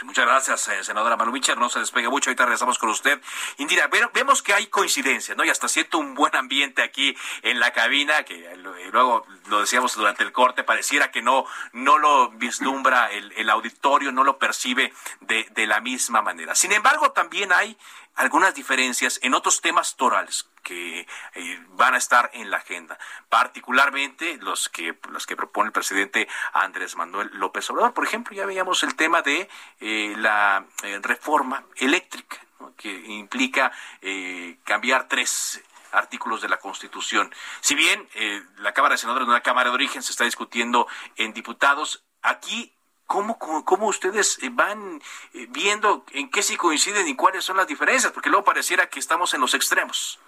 Muchas 0.03 0.25
gracias, 0.25 0.67
eh, 0.69 0.83
senadora 0.83 1.15
Manu 1.17 1.31
Mitchell. 1.31 1.59
No 1.59 1.69
se 1.69 1.79
despegue 1.79 2.09
mucho. 2.09 2.29
Ahorita 2.29 2.45
regresamos 2.45 2.77
con 2.77 2.89
usted. 2.89 3.21
Indira, 3.57 3.87
ve- 3.87 4.09
vemos 4.13 4.41
que 4.41 4.53
hay 4.53 4.67
coincidencia, 4.67 5.35
¿no? 5.35 5.43
Y 5.43 5.49
hasta 5.49 5.67
siento 5.67 5.97
un 5.97 6.13
buen 6.15 6.35
ambiente 6.35 6.81
aquí 6.81 7.15
en 7.41 7.59
la 7.59 7.71
cabina, 7.71 8.23
que 8.23 8.45
eh, 8.45 8.57
luego 8.91 9.25
lo 9.47 9.61
decíamos 9.61 9.95
durante 9.95 10.23
el 10.23 10.31
corte, 10.31 10.63
pareciera 10.63 11.11
que 11.11 11.21
no, 11.21 11.45
no 11.73 11.97
lo 11.97 12.29
vislumbra 12.31 13.11
el, 13.11 13.31
el 13.37 13.49
auditorio, 13.49 14.11
no 14.11 14.23
lo 14.23 14.37
percibe 14.37 14.93
de, 15.21 15.47
de 15.51 15.67
la 15.67 15.79
misma 15.81 16.21
manera. 16.21 16.55
Sin 16.55 16.71
embargo, 16.71 17.11
también 17.11 17.51
hay 17.51 17.77
algunas 18.17 18.53
diferencias 18.53 19.19
en 19.23 19.33
otros 19.33 19.61
temas 19.61 19.95
torales 19.95 20.49
que 20.63 21.07
eh, 21.35 21.65
van 21.69 21.93
a 21.93 21.97
estar 21.97 22.29
en 22.33 22.51
la 22.51 22.57
agenda, 22.57 22.97
particularmente 23.29 24.37
los 24.41 24.67
que 24.69 24.97
los 25.09 25.25
que 25.25 25.37
propone 25.37 25.67
el 25.67 25.71
presidente 25.71 26.27
Andrés 26.51 26.95
Manuel 26.95 27.29
López 27.33 27.69
Obrador. 27.69 27.93
Por 27.93 28.05
ejemplo, 28.05 28.35
ya 28.35 28.45
veíamos 28.45 28.83
el 28.83 28.95
tema 28.95 29.21
de 29.21 29.47
eh, 29.79 30.13
la 30.17 30.65
eh, 30.83 30.99
reforma 31.01 31.63
eléctrica, 31.75 32.37
que 32.75 32.91
implica 32.91 33.71
eh, 34.01 34.57
cambiar 34.63 35.07
tres 35.07 35.63
artículos 35.91 36.41
de 36.41 36.49
la 36.49 36.57
Constitución. 36.57 37.33
Si 37.61 37.73
bien 37.73 38.07
la 38.57 38.73
Cámara 38.73 38.93
de 38.93 38.97
Senadores 38.99 39.25
no 39.25 39.33
una 39.33 39.41
Cámara 39.41 39.69
de 39.69 39.75
origen, 39.75 40.03
se 40.03 40.11
está 40.11 40.25
discutiendo 40.25 40.85
en 41.15 41.33
diputados, 41.33 42.03
aquí 42.21 42.76
¿Cómo, 43.07 43.39
cómo, 43.39 43.63
cómo 43.63 43.87
ustedes 43.87 44.37
eh, 44.43 44.49
van 44.51 45.01
eh, 45.33 45.47
viendo 45.49 46.05
en 46.11 46.29
qué 46.29 46.43
sí 46.43 46.57
coinciden 46.57 47.07
y 47.07 47.15
cuáles 47.15 47.45
son 47.45 47.55
las 47.57 47.65
diferencias? 47.65 48.11
Porque 48.11 48.29
luego 48.29 48.43
pareciera 48.43 48.89
que 48.89 48.99
estamos 48.99 49.33
en 49.33 49.41
los 49.41 49.53
extremos. 49.53 50.19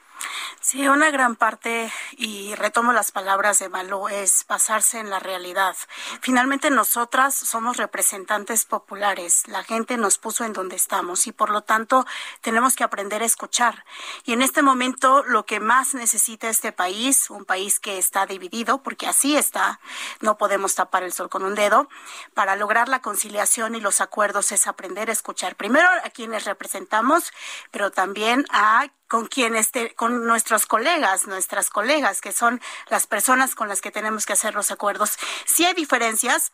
Sí, 0.61 0.88
una 0.88 1.09
gran 1.09 1.35
parte, 1.35 1.91
y 2.11 2.53
retomo 2.55 2.93
las 2.93 3.11
palabras 3.11 3.59
de 3.59 3.69
Malú, 3.69 4.07
es 4.07 4.45
basarse 4.47 4.99
en 4.99 5.09
la 5.09 5.19
realidad. 5.19 5.75
Finalmente 6.21 6.69
nosotras 6.69 7.33
somos 7.33 7.77
representantes 7.77 8.65
populares, 8.65 9.47
la 9.47 9.63
gente 9.63 9.97
nos 9.97 10.17
puso 10.17 10.43
en 10.43 10.53
donde 10.53 10.75
estamos 10.75 11.27
y 11.27 11.31
por 11.31 11.49
lo 11.49 11.61
tanto 11.61 12.05
tenemos 12.41 12.75
que 12.75 12.83
aprender 12.83 13.21
a 13.21 13.25
escuchar. 13.25 13.85
Y 14.25 14.33
en 14.33 14.41
este 14.41 14.61
momento 14.61 15.23
lo 15.23 15.45
que 15.45 15.59
más 15.59 15.93
necesita 15.93 16.49
este 16.49 16.71
país, 16.71 17.29
un 17.29 17.45
país 17.45 17.79
que 17.79 17.97
está 17.97 18.25
dividido, 18.25 18.83
porque 18.83 19.07
así 19.07 19.38
está, 19.38 19.79
no 20.19 20.38
podemos 20.38 20.75
tapar 20.75 21.03
el 21.03 21.13
sol 21.13 21.29
con 21.29 21.43
un 21.43 21.55
dedo, 21.55 21.89
para 22.33 22.55
lograr 22.55 22.89
la 22.89 23.01
conciliación 23.01 23.75
y 23.75 23.79
los 23.79 24.01
acuerdos 24.01 24.51
es 24.51 24.67
aprender 24.67 25.09
a 25.09 25.13
escuchar. 25.13 25.55
Primero 25.55 25.88
a 26.03 26.09
quienes 26.09 26.45
representamos, 26.45 27.31
pero 27.71 27.91
también 27.91 28.45
a 28.49 28.88
con 29.09 29.27
quienes 29.27 29.71
te- 29.71 29.93
con 29.95 30.25
nuestros 30.25 30.65
colegas, 30.65 31.27
nuestras 31.27 31.69
colegas, 31.69 32.21
que 32.21 32.31
son 32.31 32.61
las 32.89 33.07
personas 33.07 33.55
con 33.55 33.67
las 33.67 33.81
que 33.81 33.91
tenemos 33.91 34.25
que 34.25 34.33
hacer 34.33 34.53
los 34.55 34.71
acuerdos. 34.71 35.17
Sí 35.45 35.65
hay 35.65 35.73
diferencias, 35.73 36.53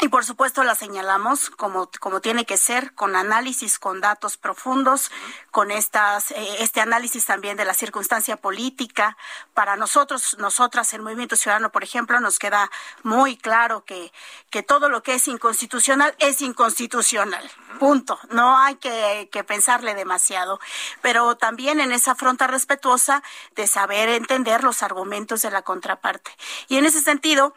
y 0.00 0.08
por 0.08 0.24
supuesto 0.24 0.64
la 0.64 0.74
señalamos 0.74 1.50
como, 1.50 1.90
como 2.00 2.20
tiene 2.20 2.46
que 2.46 2.56
ser, 2.56 2.94
con 2.94 3.16
análisis, 3.16 3.78
con 3.78 4.00
datos 4.00 4.38
profundos, 4.38 5.10
con 5.50 5.70
estas, 5.70 6.30
eh, 6.30 6.56
este 6.60 6.80
análisis 6.80 7.26
también 7.26 7.56
de 7.58 7.66
la 7.66 7.74
circunstancia 7.74 8.36
política. 8.36 9.18
Para 9.52 9.76
nosotros, 9.76 10.36
nosotras, 10.38 10.92
el 10.94 11.02
Movimiento 11.02 11.36
Ciudadano, 11.36 11.70
por 11.70 11.84
ejemplo, 11.84 12.18
nos 12.18 12.38
queda 12.38 12.70
muy 13.02 13.36
claro 13.36 13.84
que, 13.84 14.10
que 14.48 14.62
todo 14.62 14.88
lo 14.88 15.02
que 15.02 15.14
es 15.14 15.28
inconstitucional 15.28 16.14
es 16.18 16.40
inconstitucional. 16.40 17.50
Punto. 17.78 18.18
No 18.30 18.56
hay 18.56 18.76
que, 18.76 19.28
que 19.30 19.44
pensarle 19.44 19.94
demasiado. 19.94 20.60
Pero 21.02 21.36
también 21.36 21.78
en 21.78 21.92
esa 21.92 22.14
fronta 22.14 22.46
respetuosa 22.46 23.22
de 23.54 23.66
saber 23.66 24.08
entender 24.08 24.64
los 24.64 24.82
argumentos 24.82 25.42
de 25.42 25.50
la 25.50 25.60
contraparte. 25.62 26.30
Y 26.68 26.78
en 26.78 26.86
ese 26.86 27.00
sentido, 27.00 27.54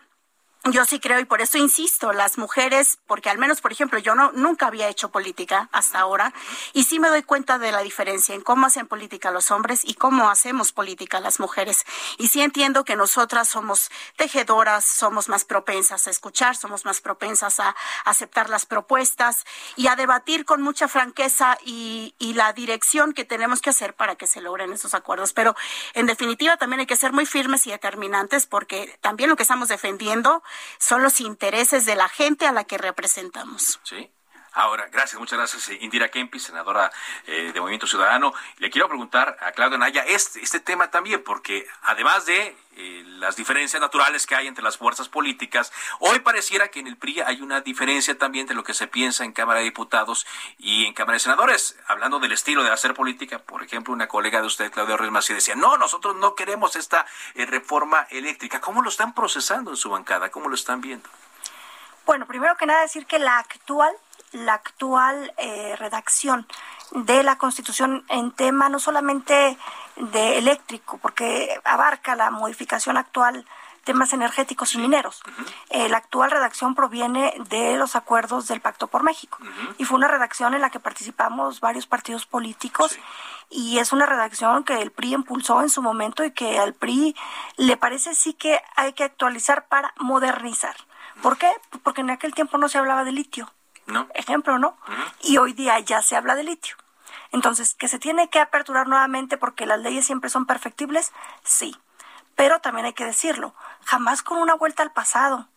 yo 0.72 0.86
sí 0.86 1.00
creo 1.02 1.20
y 1.20 1.26
por 1.26 1.42
eso 1.42 1.58
insisto, 1.58 2.14
las 2.14 2.38
mujeres, 2.38 2.98
porque 3.06 3.30
al 3.30 3.38
menos, 3.38 3.60
por 3.60 3.74
ejemplo, 3.74 4.00
yo 4.00 4.16
no 4.16 4.32
nunca 4.32 4.68
había 4.68 4.88
hecho 4.88 5.12
política 5.12 5.68
hasta 5.74 6.00
ahora 6.00 6.34
y 6.72 6.86
sí 6.86 7.00
me 7.00 7.10
doy 7.10 7.24
cuenta 7.24 7.60
de 7.60 7.74
la 7.74 7.82
diferencia 7.82 8.34
en 8.34 8.42
cómo 8.42 8.66
hacen 8.66 8.88
política 8.88 9.32
los 9.32 9.52
hombres 9.52 9.82
y 9.84 9.96
cómo 9.96 10.30
hacemos 10.30 10.72
política 10.72 11.20
las 11.20 11.42
mujeres. 11.42 11.86
Y 12.18 12.30
sí 12.30 12.42
entiendo 12.42 12.86
que 12.86 12.96
nosotras 12.96 13.50
somos 13.50 13.92
tejedoras, 14.16 14.86
somos 14.86 15.28
más 15.28 15.44
propensas 15.44 16.08
a 16.08 16.12
escuchar, 16.12 16.56
somos 16.56 16.86
más 16.86 17.02
propensas 17.02 17.60
a 17.60 17.76
aceptar 18.06 18.50
las 18.50 18.66
propuestas 18.66 19.44
y 19.76 19.88
a 19.88 19.98
debatir 19.98 20.46
con 20.46 20.62
mucha 20.62 20.88
franqueza 20.88 21.58
y, 21.66 22.16
y 22.20 22.36
la 22.36 22.54
dirección 22.54 23.12
que 23.12 23.26
tenemos 23.26 23.60
que 23.60 23.72
hacer 23.72 23.96
para 23.96 24.16
que 24.16 24.28
se 24.28 24.40
logren 24.40 24.72
esos 24.72 24.94
acuerdos. 24.94 25.34
Pero 25.34 25.58
en 25.94 26.06
definitiva 26.06 26.56
también 26.56 26.80
hay 26.80 26.86
que 26.86 26.96
ser 26.96 27.12
muy 27.12 27.26
firmes 27.26 27.68
y 27.68 27.72
determinantes 27.72 28.46
porque 28.46 28.98
también 29.02 29.30
lo 29.30 29.36
que 29.36 29.44
estamos 29.44 29.68
defendiendo 29.68 30.42
son 30.80 31.04
los 31.04 31.20
intereses 31.20 31.86
de 31.86 31.96
la 31.96 32.10
gente 32.10 32.46
a 32.46 32.52
la 32.52 32.64
que 32.64 32.78
representamos. 32.78 33.80
Ahora, 34.54 34.88
gracias, 34.92 35.20
muchas 35.20 35.38
gracias, 35.40 35.70
eh, 35.70 35.80
Indira 35.82 36.10
Kempis, 36.10 36.44
senadora 36.44 36.92
eh, 37.26 37.52
de 37.54 37.60
Movimiento 37.60 37.88
Ciudadano. 37.88 38.34
Le 38.58 38.70
quiero 38.70 38.88
preguntar 38.88 39.36
a 39.42 39.52
Claudia 39.52 39.80
Naya 39.80 40.04
este, 40.08 40.42
este 40.42 40.60
tema 40.60 40.92
también, 40.92 41.24
porque 41.24 41.68
además 41.82 42.28
de 42.28 42.56
eh, 42.76 43.04
las 43.06 43.36
diferencias 43.36 43.82
naturales 43.82 44.26
que 44.28 44.36
hay 44.36 44.48
entre 44.48 44.64
las 44.64 44.78
fuerzas 44.78 45.10
políticas, 45.10 45.72
hoy 46.00 46.20
pareciera 46.20 46.70
que 46.70 46.80
en 46.80 46.88
el 46.88 46.98
PRI 46.98 47.22
hay 47.22 47.42
una 47.42 47.62
diferencia 47.62 48.18
también 48.18 48.48
de 48.48 48.54
lo 48.54 48.64
que 48.64 48.74
se 48.74 48.88
piensa 48.88 49.24
en 49.24 49.32
Cámara 49.32 49.60
de 49.60 49.66
Diputados 49.66 50.26
y 50.58 50.86
en 50.86 50.94
Cámara 50.94 51.14
de 51.14 51.20
Senadores. 51.20 51.78
Hablando 51.88 52.20
del 52.20 52.32
estilo 52.32 52.64
de 52.64 52.72
hacer 52.72 52.94
política, 52.94 53.40
por 53.40 53.64
ejemplo, 53.64 53.94
una 53.94 54.08
colega 54.08 54.42
de 54.42 54.48
usted, 54.48 54.72
Claudia 54.72 54.98
Ruiz 54.98 55.12
Mací, 55.12 55.34
decía, 55.34 55.56
no, 55.56 55.78
nosotros 55.78 56.16
no 56.16 56.36
queremos 56.36 56.76
esta 56.76 57.06
eh, 57.36 57.46
reforma 57.46 58.08
eléctrica. 58.10 58.62
¿Cómo 58.62 58.82
lo 58.82 58.90
están 58.90 59.14
procesando 59.14 59.72
en 59.72 59.78
su 59.78 59.90
bancada? 59.90 60.30
¿Cómo 60.30 60.50
lo 60.50 60.56
están 60.56 60.82
viendo? 60.82 61.10
Bueno, 62.06 62.26
primero 62.26 62.56
que 62.58 62.66
nada 62.66 62.82
decir 62.82 63.06
que 63.06 63.20
la 63.20 63.38
actual, 63.38 63.96
la 64.34 64.56
actual 64.56 65.34
eh, 65.38 65.76
redacción 65.78 66.48
de 66.92 67.24
la 67.24 67.38
Constitución 67.38 68.06
en 68.10 68.32
tema 68.32 68.70
no 68.70 68.80
solamente 68.80 69.58
de 69.96 70.38
eléctrico, 70.38 70.98
porque 70.98 71.60
abarca 71.64 72.16
la 72.16 72.30
modificación 72.32 72.98
actual 72.98 73.46
temas 73.84 74.14
energéticos 74.14 74.74
y 74.76 74.78
mineros. 74.78 75.22
Eh, 75.70 75.90
la 75.90 75.98
actual 75.98 76.32
redacción 76.32 76.74
proviene 76.76 77.34
de 77.50 77.76
los 77.78 77.96
acuerdos 77.96 78.48
del 78.48 78.62
Pacto 78.62 78.88
por 78.88 79.04
México 79.04 79.38
y 79.78 79.86
fue 79.86 79.98
una 79.98 80.08
redacción 80.08 80.54
en 80.54 80.62
la 80.62 80.70
que 80.70 80.80
participamos 80.80 81.60
varios 81.60 81.86
partidos 81.86 82.26
políticos 82.26 82.98
y 83.50 83.80
es 83.80 83.92
una 83.92 84.06
redacción 84.06 84.64
que 84.64 84.82
el 84.82 84.92
PRI 84.92 85.14
impulsó 85.14 85.62
en 85.62 85.70
su 85.70 85.82
momento 85.82 86.24
y 86.24 86.32
que 86.32 86.60
al 86.60 86.74
PRI 86.74 87.16
le 87.58 87.78
parece 87.78 88.16
sí 88.16 88.34
que 88.34 88.62
hay 88.76 88.94
que 88.94 89.04
actualizar 89.04 89.68
para 89.68 89.94
modernizar. 89.98 90.76
¿Por 91.22 91.38
qué? 91.38 91.52
Porque 91.84 92.02
en 92.02 92.10
aquel 92.10 92.34
tiempo 92.34 92.58
no 92.58 92.70
se 92.70 92.78
hablaba 92.78 93.04
de 93.04 93.12
litio. 93.12 93.52
¿No? 93.86 94.08
Ejemplo, 94.14 94.58
¿no? 94.60 94.78
Y 95.22 95.38
hoy 95.38 95.54
día 95.54 95.80
ya 95.80 96.02
se 96.02 96.16
habla 96.16 96.36
de 96.36 96.44
litio. 96.44 96.76
Entonces, 97.32 97.74
¿que 97.74 97.88
se 97.88 98.00
tiene 98.00 98.30
que 98.30 98.40
aperturar 98.40 98.88
nuevamente 98.88 99.38
porque 99.38 99.66
las 99.66 99.80
leyes 99.80 100.06
siempre 100.06 100.30
son 100.30 100.46
perfectibles? 100.46 101.12
Sí. 101.44 101.76
Pero 102.36 102.60
también 102.60 102.86
hay 102.86 102.94
que 102.94 103.06
decirlo, 103.06 103.54
jamás 103.84 104.24
con 104.24 104.38
una 104.38 104.56
vuelta 104.56 104.84
al 104.84 104.92
pasado. 104.92 105.48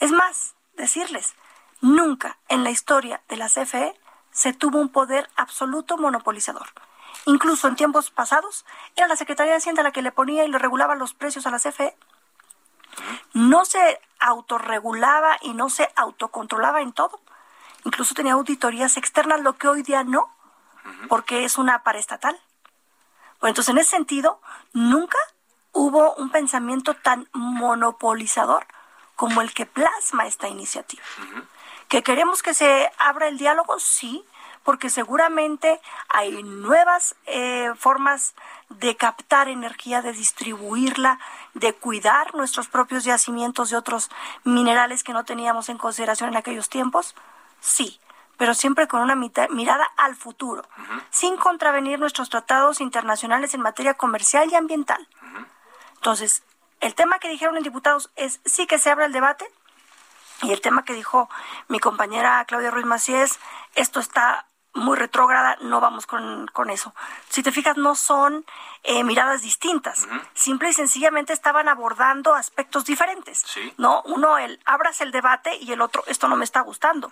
Es 0.00 0.12
más, 0.12 0.54
decirles, 0.76 1.34
nunca 1.80 2.38
en 2.48 2.64
la 2.64 2.70
historia 2.70 3.20
de 3.28 3.36
la 3.36 3.48
CFE 3.48 3.94
se 4.30 4.52
tuvo 4.52 4.78
un 4.78 4.88
poder 4.88 5.28
absoluto 5.36 5.98
monopolizador. 5.98 6.68
Incluso 7.26 7.68
en 7.68 7.76
tiempos 7.76 8.10
pasados, 8.10 8.64
era 8.96 9.08
la 9.08 9.16
Secretaría 9.16 9.52
de 9.52 9.58
Hacienda 9.58 9.82
la 9.82 9.92
que 9.92 10.02
le 10.02 10.12
ponía 10.12 10.44
y 10.44 10.48
le 10.48 10.58
regulaba 10.58 10.94
los 10.94 11.14
precios 11.14 11.46
a 11.46 11.50
la 11.50 11.58
CFE. 11.58 11.96
No 13.32 13.64
se 13.64 14.00
autorregulaba 14.18 15.36
y 15.42 15.52
no 15.54 15.68
se 15.68 15.90
autocontrolaba 15.96 16.80
en 16.80 16.92
todo. 16.92 17.20
Incluso 17.84 18.14
tenía 18.14 18.34
auditorías 18.34 18.96
externas, 18.96 19.40
lo 19.40 19.54
que 19.54 19.68
hoy 19.68 19.82
día 19.82 20.04
no, 20.04 20.32
porque 21.08 21.44
es 21.44 21.58
una 21.58 21.82
paraestatal. 21.82 22.38
Bueno, 23.40 23.50
entonces 23.50 23.70
en 23.70 23.78
ese 23.78 23.90
sentido, 23.90 24.40
nunca 24.72 25.18
hubo 25.72 26.14
un 26.14 26.30
pensamiento 26.30 26.94
tan 26.94 27.28
monopolizador 27.32 28.66
como 29.16 29.40
el 29.40 29.52
que 29.52 29.66
plasma 29.66 30.26
esta 30.26 30.48
iniciativa. 30.48 31.02
¿Que 31.88 32.02
queremos 32.02 32.42
que 32.42 32.54
se 32.54 32.90
abra 32.98 33.28
el 33.28 33.38
diálogo? 33.38 33.78
Sí, 33.78 34.24
porque 34.62 34.90
seguramente 34.90 35.80
hay 36.08 36.42
nuevas 36.42 37.16
eh, 37.26 37.72
formas 37.78 38.34
de 38.68 38.96
captar 38.96 39.48
energía, 39.48 40.02
de 40.02 40.12
distribuirla, 40.12 41.18
de 41.54 41.72
cuidar 41.72 42.34
nuestros 42.34 42.68
propios 42.68 43.04
yacimientos 43.04 43.70
de 43.70 43.76
otros 43.76 44.10
minerales 44.44 45.02
que 45.02 45.12
no 45.12 45.24
teníamos 45.24 45.68
en 45.68 45.78
consideración 45.78 46.30
en 46.30 46.36
aquellos 46.36 46.68
tiempos? 46.68 47.14
Sí, 47.60 48.00
pero 48.36 48.54
siempre 48.54 48.86
con 48.86 49.00
una 49.00 49.16
mirada 49.16 49.84
al 49.96 50.14
futuro, 50.14 50.62
sin 51.10 51.36
contravenir 51.36 51.98
nuestros 51.98 52.30
tratados 52.30 52.80
internacionales 52.80 53.54
en 53.54 53.60
materia 53.60 53.94
comercial 53.94 54.48
y 54.50 54.54
ambiental. 54.54 55.08
Entonces, 55.96 56.42
el 56.80 56.94
tema 56.94 57.18
que 57.18 57.28
dijeron 57.28 57.56
en 57.56 57.64
diputados 57.64 58.10
es 58.14 58.40
sí 58.44 58.66
que 58.66 58.78
se 58.78 58.90
abra 58.90 59.06
el 59.06 59.12
debate, 59.12 59.50
y 60.42 60.52
el 60.52 60.60
tema 60.60 60.84
que 60.84 60.94
dijo 60.94 61.28
mi 61.66 61.80
compañera 61.80 62.44
Claudia 62.44 62.70
Ruiz 62.70 62.86
Macías, 62.86 63.40
esto 63.74 63.98
está 63.98 64.46
muy 64.78 64.96
retrógrada, 64.96 65.56
no 65.60 65.80
vamos 65.80 66.06
con, 66.06 66.48
eso. 66.70 66.94
Si 67.28 67.42
te 67.42 67.52
fijas, 67.52 67.76
no 67.76 67.94
son 67.94 68.44
eh, 68.82 69.04
miradas 69.04 69.42
distintas. 69.42 70.06
Simple 70.34 70.70
y 70.70 70.72
sencillamente 70.72 71.32
estaban 71.32 71.68
abordando 71.68 72.34
aspectos 72.34 72.84
diferentes. 72.84 73.44
¿no? 73.76 74.02
Uno, 74.06 74.38
el 74.38 74.60
abras 74.64 75.00
el 75.00 75.12
debate 75.12 75.56
y 75.56 75.72
el 75.72 75.80
otro, 75.80 76.02
esto 76.06 76.28
no 76.28 76.36
me 76.36 76.44
está 76.44 76.60
gustando. 76.60 77.10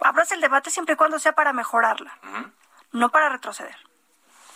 Abras 0.00 0.32
el 0.32 0.40
debate 0.40 0.70
siempre 0.70 0.94
y 0.94 0.96
cuando 0.96 1.18
sea 1.18 1.32
para 1.32 1.52
mejorarla, 1.52 2.18
no 2.92 3.10
para 3.10 3.28
retroceder. 3.28 3.76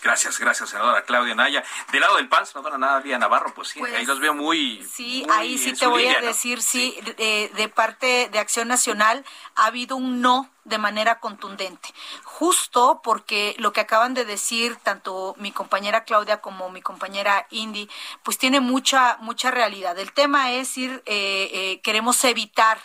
Gracias, 0.02 0.38
gracias, 0.38 0.70
senadora 0.70 1.02
Claudia 1.02 1.34
Naya. 1.34 1.64
Del 1.92 2.00
lado 2.00 2.16
del 2.16 2.28
PAN, 2.28 2.46
senadora 2.46 2.78
Nadia 2.78 3.18
Navarro, 3.18 3.52
pues 3.54 3.68
sí, 3.68 3.80
ahí 3.80 3.92
pues, 3.92 4.08
los 4.08 4.20
veo 4.20 4.34
muy. 4.34 4.82
Sí, 4.90 5.26
ahí 5.30 5.58
sí 5.58 5.72
te 5.72 5.86
voy 5.86 6.06
a 6.06 6.20
decir, 6.20 6.62
sí, 6.62 6.98
de, 7.16 7.50
de, 7.54 7.68
parte 7.68 8.28
de 8.30 8.38
Acción 8.38 8.68
Nacional 8.68 9.24
ha 9.56 9.66
habido 9.66 9.96
un 9.96 10.20
no 10.20 10.50
de 10.64 10.78
manera 10.78 11.20
contundente, 11.20 11.88
justo 12.24 13.00
porque 13.02 13.54
lo 13.58 13.72
que 13.72 13.80
acaban 13.80 14.14
de 14.14 14.24
decir 14.24 14.76
tanto 14.76 15.34
mi 15.38 15.52
compañera 15.52 16.04
Claudia 16.04 16.40
como 16.40 16.70
mi 16.70 16.80
compañera 16.82 17.46
Indy, 17.50 17.88
pues 18.22 18.38
tiene 18.38 18.60
mucha 18.60 19.16
mucha 19.20 19.50
realidad. 19.50 19.98
El 19.98 20.12
tema 20.12 20.52
es 20.52 20.76
ir, 20.78 21.02
eh, 21.06 21.50
eh, 21.52 21.80
queremos 21.82 22.22
evitar 22.24 22.78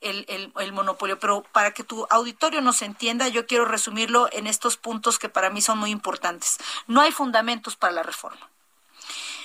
el, 0.00 0.52
el, 0.56 0.72
monopolio. 0.72 1.18
Pero 1.18 1.42
para 1.52 1.72
que 1.72 1.84
tu 1.84 2.06
auditorio 2.10 2.60
nos 2.60 2.82
entienda, 2.82 3.28
yo 3.28 3.46
quiero 3.46 3.64
resumirlo 3.64 4.28
en 4.32 4.46
estos 4.46 4.76
puntos 4.76 5.18
que 5.18 5.28
para 5.28 5.50
mí 5.50 5.60
son 5.60 5.78
muy 5.78 5.90
importantes. 5.90 6.58
No 6.86 7.00
hay 7.00 7.12
fundamentos 7.12 7.76
para 7.76 7.92
la 7.92 8.02
reforma. 8.02 8.48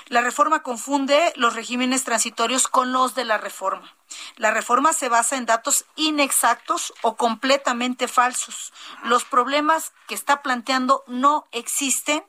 La 0.07 0.21
reforma 0.21 0.61
confunde 0.61 1.33
los 1.35 1.55
regímenes 1.55 2.03
transitorios 2.03 2.67
con 2.67 2.91
los 2.93 3.15
de 3.15 3.25
la 3.25 3.39
reforma. 3.39 3.91
La 4.35 4.51
reforma 4.51 4.93
se 4.93 5.09
basa 5.09 5.35
en 5.35 5.47
datos 5.47 5.85
inexactos 5.95 6.93
o 7.01 7.15
completamente 7.15 8.07
falsos. 8.07 8.71
Los 9.03 9.25
problemas 9.25 9.93
que 10.07 10.13
está 10.13 10.43
planteando 10.43 11.03
no 11.07 11.47
existen 11.51 12.23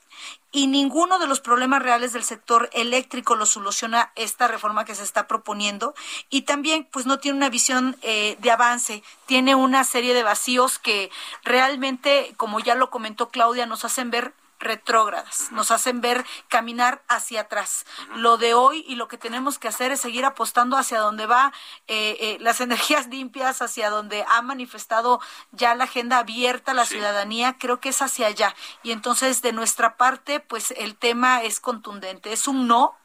y 0.57 0.69
ninguno 0.69 1.19
de 1.19 1.27
los 1.27 1.41
problemas 1.41 1.83
reales 1.83 2.15
del 2.15 2.25
sector 2.25 2.71
eléctrico 2.73 3.37
lo 3.37 3.45
soluciona 3.45 4.11
esta 4.17 4.49
reforma 4.49 4.87
que 4.87 4.95
se 4.95 5.03
está 5.03 5.29
proponiendo. 5.29 5.95
Y 6.31 6.43
también 6.43 6.89
pues 6.91 7.05
no 7.05 7.19
tiene 7.19 7.37
una 7.37 7.51
visión 7.51 7.95
eh, 8.01 8.39
de 8.41 8.51
avance, 8.51 9.03
tiene 9.27 9.55
una 9.55 9.85
serie 9.85 10.15
de 10.15 10.23
vacíos 10.23 10.79
que 10.79 11.11
realmente, 11.45 12.33
como 12.39 12.59
ya 12.59 12.75
lo 12.75 12.89
comentó 12.89 13.29
Claudia, 13.29 13.67
nos 13.67 13.85
hacen 13.85 14.11
ver 14.11 14.33
retrógradas, 14.59 15.51
nos 15.53 15.71
hacen 15.71 16.01
ver 16.01 16.25
caminar 16.49 17.03
hacia 17.09 17.43
atrás. 17.43 17.85
Lo 18.17 18.37
de 18.37 18.55
hoy 18.55 18.85
y 18.89 18.97
lo 18.97 19.09
que 19.09 19.19
tenemos 19.19 19.59
que 19.59 19.69
hacer 19.69 19.93
es 19.93 20.01
seguir 20.01 20.25
apostando 20.25 20.77
hacia 20.77 21.01
donde 21.01 21.27
va 21.27 21.53
eh, 21.87 22.17
eh, 22.21 22.37
las 22.41 22.61
energías 22.67 23.07
limpias, 23.09 23.63
hacia 23.63 23.91
donde 23.91 24.25
ha 24.29 24.43
manifestado 24.43 25.21
ya 25.53 25.75
la 25.75 25.85
agenda 25.85 26.19
abierta 26.19 26.75
la 26.75 26.87
ciudadanía, 26.87 27.57
creo 27.59 27.81
que 27.81 27.91
es 27.91 28.03
hacia 28.03 28.29
allá. 28.29 28.55
Y 28.83 28.93
entonces 28.93 29.43
de 29.43 29.53
nuestra 29.53 29.97
parte, 29.97 30.41
pues 30.41 30.73
el 30.77 30.97
tema 30.97 31.43
es 31.43 31.61
contundente, 31.61 32.33
es 32.33 32.49
un 32.49 32.67
no. 32.67 32.97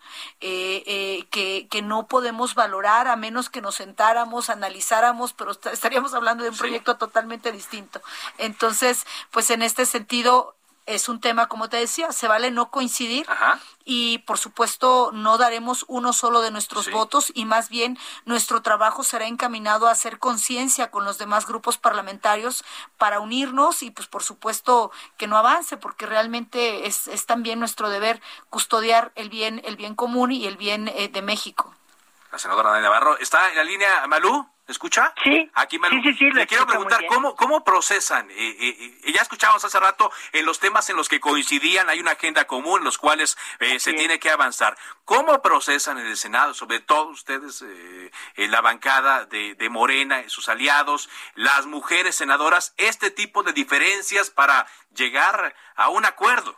Eh, 0.41 1.25
que, 1.31 1.67
que 1.69 1.81
no 1.81 2.07
podemos 2.07 2.53
valorar 2.53 3.07
a 3.07 3.15
menos 3.15 3.49
que 3.49 3.61
nos 3.61 3.75
sentáramos, 3.75 4.49
analizáramos, 4.49 5.31
pero 5.31 5.51
estaríamos 5.51 6.13
hablando 6.13 6.43
de 6.43 6.49
un 6.49 6.57
proyecto 6.57 6.97
totalmente 6.97 7.51
distinto. 7.53 8.01
Entonces, 8.37 9.05
pues 9.31 9.49
en 9.51 9.61
este 9.61 9.85
sentido, 9.85 10.55
es 10.95 11.09
un 11.09 11.19
tema, 11.19 11.47
como 11.47 11.69
te 11.69 11.77
decía, 11.77 12.11
se 12.11 12.27
vale 12.27 12.51
no 12.51 12.71
coincidir 12.71 13.25
y 13.85 14.19
por 14.19 14.37
supuesto 14.37 15.11
no 15.13 15.37
daremos 15.37 15.85
uno 15.87 16.13
solo 16.13 16.41
de 16.41 16.51
nuestros 16.51 16.91
votos 16.91 17.31
y 17.33 17.45
más 17.45 17.69
bien 17.69 17.97
nuestro 18.25 18.61
trabajo 18.61 19.03
será 19.03 19.25
encaminado 19.25 19.87
a 19.87 19.91
hacer 19.91 20.19
conciencia 20.19 20.91
con 20.91 21.05
los 21.05 21.17
demás 21.17 21.47
grupos 21.47 21.77
parlamentarios 21.77 22.63
para 22.97 23.19
unirnos 23.19 23.83
y 23.83 23.91
pues 23.91 24.07
por 24.07 24.23
supuesto 24.23 24.91
que 25.17 25.27
no 25.27 25.37
avance 25.37 25.77
porque 25.77 26.05
realmente 26.05 26.87
es, 26.87 27.07
es 27.07 27.25
también 27.25 27.59
nuestro 27.59 27.89
deber 27.89 28.21
custodiar 28.49 29.11
el 29.15 29.29
bien, 29.29 29.61
el 29.65 29.75
bien 29.75 29.95
común 29.95 30.31
y 30.31 30.45
el 30.45 30.57
bien 30.57 30.87
eh, 30.89 31.09
de 31.09 31.21
México. 31.21 31.73
La 32.31 32.39
senadora 32.39 32.79
Navarro, 32.79 33.17
¿está 33.17 33.49
en 33.49 33.57
la 33.57 33.63
línea 33.63 34.07
Malú? 34.07 34.47
Escucha? 34.71 35.13
Sí. 35.23 35.49
Aquí 35.53 35.79
me 35.79 35.89
sí, 35.89 36.13
sí, 36.13 36.31
le 36.31 36.47
quiero 36.47 36.65
preguntar 36.65 37.05
cómo 37.07 37.35
cómo 37.35 37.63
procesan. 37.63 38.29
Eh, 38.31 38.35
eh, 38.37 38.97
eh, 39.03 39.11
ya 39.11 39.21
escuchamos 39.21 39.63
hace 39.63 39.79
rato 39.79 40.11
en 40.31 40.45
los 40.45 40.59
temas 40.59 40.89
en 40.89 40.95
los 40.95 41.09
que 41.09 41.19
coincidían 41.19 41.89
hay 41.89 41.99
una 41.99 42.11
agenda 42.11 42.45
común 42.45 42.79
en 42.79 42.85
los 42.85 42.97
cuales 42.97 43.37
se 43.77 43.93
tiene 43.93 44.19
que 44.19 44.29
avanzar. 44.29 44.77
¿Cómo 45.05 45.41
procesan 45.41 45.97
en 45.97 46.07
el 46.07 46.17
Senado, 46.17 46.53
sobre 46.53 46.79
todo 46.79 47.09
ustedes 47.09 47.63
en 48.35 48.51
la 48.51 48.61
bancada 48.61 49.25
de, 49.25 49.55
de 49.55 49.69
Morena, 49.69 50.27
sus 50.27 50.49
aliados, 50.49 51.09
las 51.35 51.65
mujeres 51.65 52.15
senadoras, 52.15 52.73
este 52.77 53.11
tipo 53.11 53.43
de 53.43 53.53
diferencias 53.53 54.29
para 54.29 54.67
llegar 54.95 55.55
a 55.75 55.89
un 55.89 56.05
acuerdo? 56.05 56.57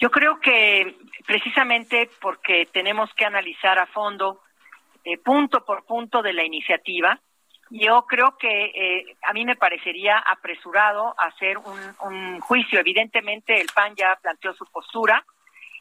Yo 0.00 0.10
creo 0.10 0.40
que 0.40 0.96
precisamente 1.26 2.10
porque 2.20 2.66
tenemos 2.72 3.12
que 3.14 3.24
analizar 3.24 3.78
a 3.78 3.86
fondo 3.86 4.40
eh, 5.04 5.18
punto 5.18 5.64
por 5.64 5.84
punto 5.84 6.22
de 6.22 6.32
la 6.32 6.44
iniciativa. 6.44 7.20
Yo 7.70 8.04
creo 8.06 8.36
que 8.38 8.64
eh, 8.66 9.16
a 9.22 9.32
mí 9.32 9.44
me 9.44 9.56
parecería 9.56 10.18
apresurado 10.18 11.14
hacer 11.18 11.58
un, 11.58 12.40
juicio. 12.40 12.78
Evidentemente 12.78 13.60
el 13.60 13.68
PAN 13.74 13.94
ya 13.96 14.18
planteó 14.20 14.52
su 14.54 14.66
postura 14.66 15.24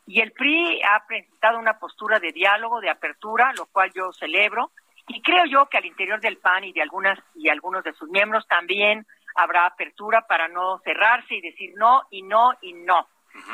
y 0.05 0.21
el 0.21 0.31
PRI 0.31 0.81
ha 0.83 1.05
presentado 1.05 1.59
una 1.59 1.77
postura 1.77 2.19
de 2.19 2.31
diálogo, 2.31 2.81
de 2.81 2.89
apertura, 2.89 3.51
lo 3.57 3.65
cual 3.67 3.91
yo 3.93 4.11
celebro. 4.13 4.71
Y 5.07 5.21
creo 5.21 5.45
yo 5.45 5.67
que 5.67 5.77
al 5.77 5.85
interior 5.85 6.21
del 6.21 6.37
PAN 6.37 6.63
y 6.63 6.73
de 6.73 6.81
algunas 6.81 7.19
y 7.35 7.49
algunos 7.49 7.83
de 7.83 7.93
sus 7.93 8.09
miembros 8.09 8.47
también 8.47 9.05
habrá 9.35 9.65
apertura 9.65 10.25
para 10.27 10.47
no 10.47 10.79
cerrarse 10.79 11.35
y 11.35 11.41
decir 11.41 11.73
no 11.75 12.03
y 12.09 12.21
no 12.21 12.53
y 12.61 12.73
no. 12.73 13.07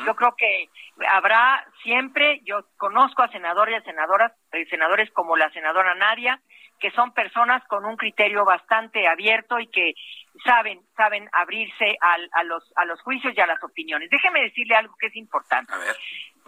Yo 0.04 0.14
creo 0.14 0.34
que 0.36 0.68
habrá 1.08 1.64
siempre, 1.82 2.40
yo 2.44 2.66
conozco 2.76 3.22
a 3.22 3.28
senadores 3.28 3.74
y 3.74 3.76
a 3.78 3.84
senadoras, 3.84 4.32
eh, 4.52 4.66
senadores 4.68 5.10
como 5.12 5.36
la 5.36 5.50
senadora 5.52 5.94
Nadia, 5.94 6.40
que 6.78 6.90
son 6.90 7.12
personas 7.12 7.62
con 7.66 7.84
un 7.84 7.96
criterio 7.96 8.44
bastante 8.44 9.06
abierto 9.06 9.58
y 9.58 9.68
que 9.68 9.94
saben 10.44 10.80
saben 10.96 11.28
abrirse 11.32 11.96
a 12.00 12.42
los 12.44 12.72
a 12.76 12.84
los 12.84 13.00
juicios 13.02 13.34
y 13.36 13.40
a 13.40 13.46
las 13.46 13.62
opiniones. 13.62 14.10
Déjeme 14.10 14.42
decirle 14.42 14.74
algo 14.74 14.94
que 14.98 15.06
es 15.08 15.16
importante. 15.16 15.72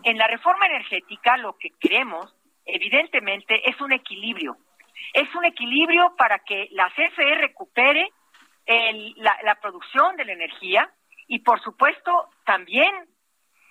En 0.05 0.19
la 0.19 0.27
reforma 0.27 0.67
energética 0.67 1.37
lo 1.37 1.57
que 1.59 1.71
queremos, 1.81 2.35
evidentemente, 2.65 3.69
es 3.69 3.81
un 3.81 3.93
equilibrio. 3.93 4.57
Es 5.13 5.35
un 5.35 5.45
equilibrio 5.45 6.15
para 6.17 6.39
que 6.41 6.69
la 6.73 6.91
CFE 6.91 7.35
recupere 7.37 8.11
la, 8.67 9.39
la 9.43 9.55
producción 9.57 10.17
de 10.17 10.25
la 10.25 10.33
energía 10.33 10.91
y, 11.27 11.41
por 11.41 11.61
supuesto, 11.61 12.31
también 12.45 13.09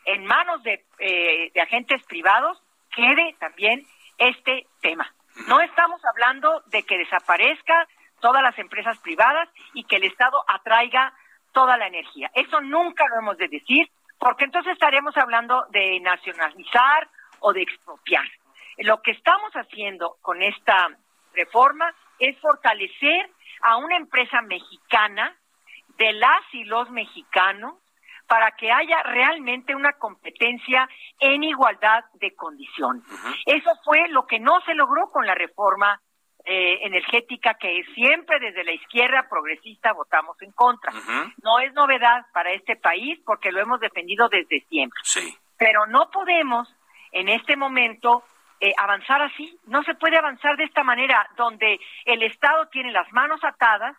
en 0.05 0.25
manos 0.25 0.63
de, 0.63 0.83
eh, 0.99 1.51
de 1.53 1.61
agentes 1.61 2.03
privados 2.03 2.61
quede 2.95 3.35
también 3.39 3.85
este 4.17 4.67
tema. 4.81 5.11
No 5.47 5.61
estamos 5.61 6.01
hablando 6.05 6.61
de 6.67 6.83
que 6.83 6.97
desaparezca 6.97 7.87
todas 8.19 8.43
las 8.43 8.57
empresas 8.59 8.97
privadas 8.99 9.49
y 9.73 9.83
que 9.85 9.97
el 9.97 10.03
Estado 10.03 10.43
atraiga 10.47 11.13
toda 11.53 11.77
la 11.77 11.87
energía. 11.87 12.31
Eso 12.33 12.61
nunca 12.61 13.05
lo 13.07 13.19
hemos 13.19 13.37
de 13.37 13.47
decir, 13.47 13.89
porque 14.19 14.45
entonces 14.45 14.73
estaremos 14.73 15.15
hablando 15.17 15.65
de 15.69 15.99
nacionalizar 15.99 17.09
o 17.39 17.53
de 17.53 17.63
expropiar. 17.63 18.25
Lo 18.77 19.01
que 19.01 19.11
estamos 19.11 19.51
haciendo 19.53 20.17
con 20.21 20.41
esta 20.41 20.89
reforma 21.33 21.93
es 22.19 22.37
fortalecer 22.39 23.29
a 23.61 23.77
una 23.77 23.97
empresa 23.97 24.41
mexicana 24.41 25.35
de 25.97 26.13
las 26.13 26.41
y 26.53 26.63
los 26.63 26.89
mexicanos 26.89 27.75
para 28.31 28.51
que 28.51 28.71
haya 28.71 29.03
realmente 29.03 29.75
una 29.75 29.91
competencia 29.91 30.87
en 31.19 31.43
igualdad 31.43 32.05
de 32.13 32.33
condiciones. 32.33 33.03
Eso 33.45 33.71
fue 33.83 34.07
lo 34.07 34.25
que 34.25 34.39
no 34.39 34.61
se 34.61 34.73
logró 34.73 35.11
con 35.11 35.27
la 35.27 35.35
reforma 35.35 35.99
eh, 36.45 36.79
energética 36.83 37.55
que 37.55 37.83
siempre 37.93 38.39
desde 38.39 38.63
la 38.63 38.71
izquierda 38.71 39.27
progresista 39.29 39.91
votamos 39.91 40.41
en 40.41 40.53
contra. 40.53 40.93
No 41.43 41.59
es 41.59 41.73
novedad 41.73 42.25
para 42.31 42.53
este 42.53 42.77
país 42.77 43.19
porque 43.25 43.51
lo 43.51 43.59
hemos 43.59 43.81
defendido 43.81 44.29
desde 44.29 44.61
siempre. 44.69 45.01
Sí. 45.03 45.37
Pero 45.57 45.85
no 45.87 46.09
podemos 46.09 46.73
en 47.11 47.27
este 47.27 47.57
momento 47.57 48.23
eh, 48.61 48.71
avanzar 48.77 49.21
así. 49.23 49.59
No 49.65 49.83
se 49.83 49.95
puede 49.95 50.17
avanzar 50.17 50.55
de 50.55 50.63
esta 50.63 50.85
manera, 50.85 51.29
donde 51.35 51.81
el 52.05 52.23
Estado 52.23 52.69
tiene 52.69 52.93
las 52.93 53.11
manos 53.11 53.43
atadas, 53.43 53.97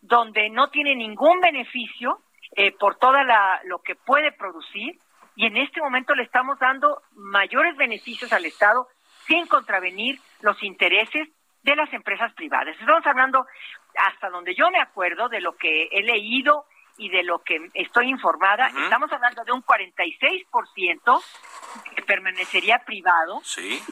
donde 0.00 0.50
no 0.50 0.70
tiene 0.70 0.94
ningún 0.94 1.40
beneficio 1.40 2.22
eh, 2.56 2.72
por 2.72 2.96
toda 2.96 3.24
la, 3.24 3.60
lo 3.64 3.80
que 3.80 3.94
puede 3.94 4.32
producir 4.32 4.98
y 5.34 5.46
en 5.46 5.56
este 5.56 5.80
momento 5.80 6.14
le 6.14 6.24
estamos 6.24 6.58
dando 6.58 7.02
mayores 7.14 7.76
beneficios 7.76 8.32
al 8.32 8.44
Estado 8.44 8.88
sin 9.26 9.46
contravenir 9.46 10.20
los 10.40 10.62
intereses 10.62 11.28
de 11.62 11.76
las 11.76 11.92
empresas 11.92 12.32
privadas. 12.34 12.76
Estamos 12.78 13.06
hablando, 13.06 13.46
hasta 13.96 14.28
donde 14.30 14.54
yo 14.54 14.70
me 14.70 14.80
acuerdo, 14.80 15.28
de 15.28 15.40
lo 15.40 15.56
que 15.56 15.88
he 15.92 16.02
leído 16.02 16.66
y 16.98 17.08
de 17.08 17.22
lo 17.22 17.38
que 17.38 17.70
estoy 17.74 18.08
informada, 18.08 18.68
estamos 18.68 19.10
hablando 19.12 19.44
de 19.44 19.52
un 19.52 19.64
46% 19.64 21.22
que 21.94 22.02
permanecería 22.02 22.80
privado 22.80 23.40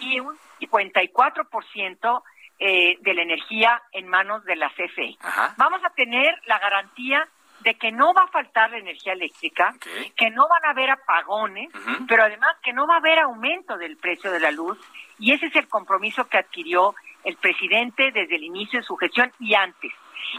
y 0.01 0.21
un 0.21 0.37
54% 0.61 2.23
eh, 2.59 2.99
de 3.01 3.15
la 3.15 3.23
energía 3.23 3.83
en 3.93 4.07
manos 4.07 4.45
de 4.45 4.57
la 4.57 4.69
CFE. 4.71 5.17
Vamos 5.57 5.83
a 5.83 5.91
tener 5.91 6.35
la 6.45 6.59
garantía 6.59 7.27
de 7.61 7.75
que 7.75 7.93
no 7.93 8.13
va 8.15 8.25
a 8.25 8.29
faltar 8.29 8.71
la 8.71 8.79
energía 8.79 9.13
eléctrica, 9.13 9.75
que 10.17 10.31
no 10.31 10.49
van 10.49 10.65
a 10.65 10.71
haber 10.71 10.91
apagones, 10.91 11.71
pero 12.09 12.25
además 12.25 12.57
que 12.63 12.73
no 12.73 12.87
va 12.87 12.95
a 12.95 12.99
haber 12.99 13.19
aumento 13.19 13.77
del 13.77 13.97
precio 13.97 14.31
de 14.31 14.41
la 14.41 14.51
luz, 14.51 14.79
y 15.19 15.33
ese 15.33 15.47
es 15.47 15.57
el 15.57 15.69
compromiso 15.69 16.29
que 16.29 16.39
adquirió 16.39 16.95
el 17.25 17.37
presidente 17.37 18.11
desde 18.13 18.37
el 18.37 18.45
inicio 18.45 18.81
de 18.81 18.87
su 18.87 18.97
gestión 18.97 19.31
y 19.39 19.55
antes. 19.55 19.93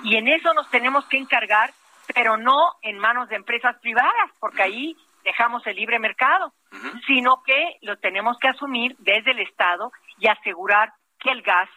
Y 0.03 0.15
en 0.15 0.27
eso 0.27 0.53
nos 0.53 0.69
tenemos 0.69 1.05
que 1.05 1.17
encargar, 1.17 1.71
pero 2.13 2.37
no 2.37 2.75
en 2.81 2.97
manos 2.97 3.29
de 3.29 3.35
empresas 3.35 3.77
privadas, 3.79 4.31
porque 4.39 4.63
ahí 4.63 4.97
dejamos 5.23 5.65
el 5.67 5.75
libre 5.75 5.99
mercado, 5.99 6.53
sino 7.05 7.43
que 7.43 7.77
lo 7.81 7.97
tenemos 7.97 8.37
que 8.39 8.47
asumir 8.47 8.95
desde 8.99 9.31
el 9.31 9.39
Estado 9.39 9.91
y 10.17 10.27
asegurar 10.27 10.93
que 11.19 11.31
el 11.31 11.41
gas, 11.41 11.69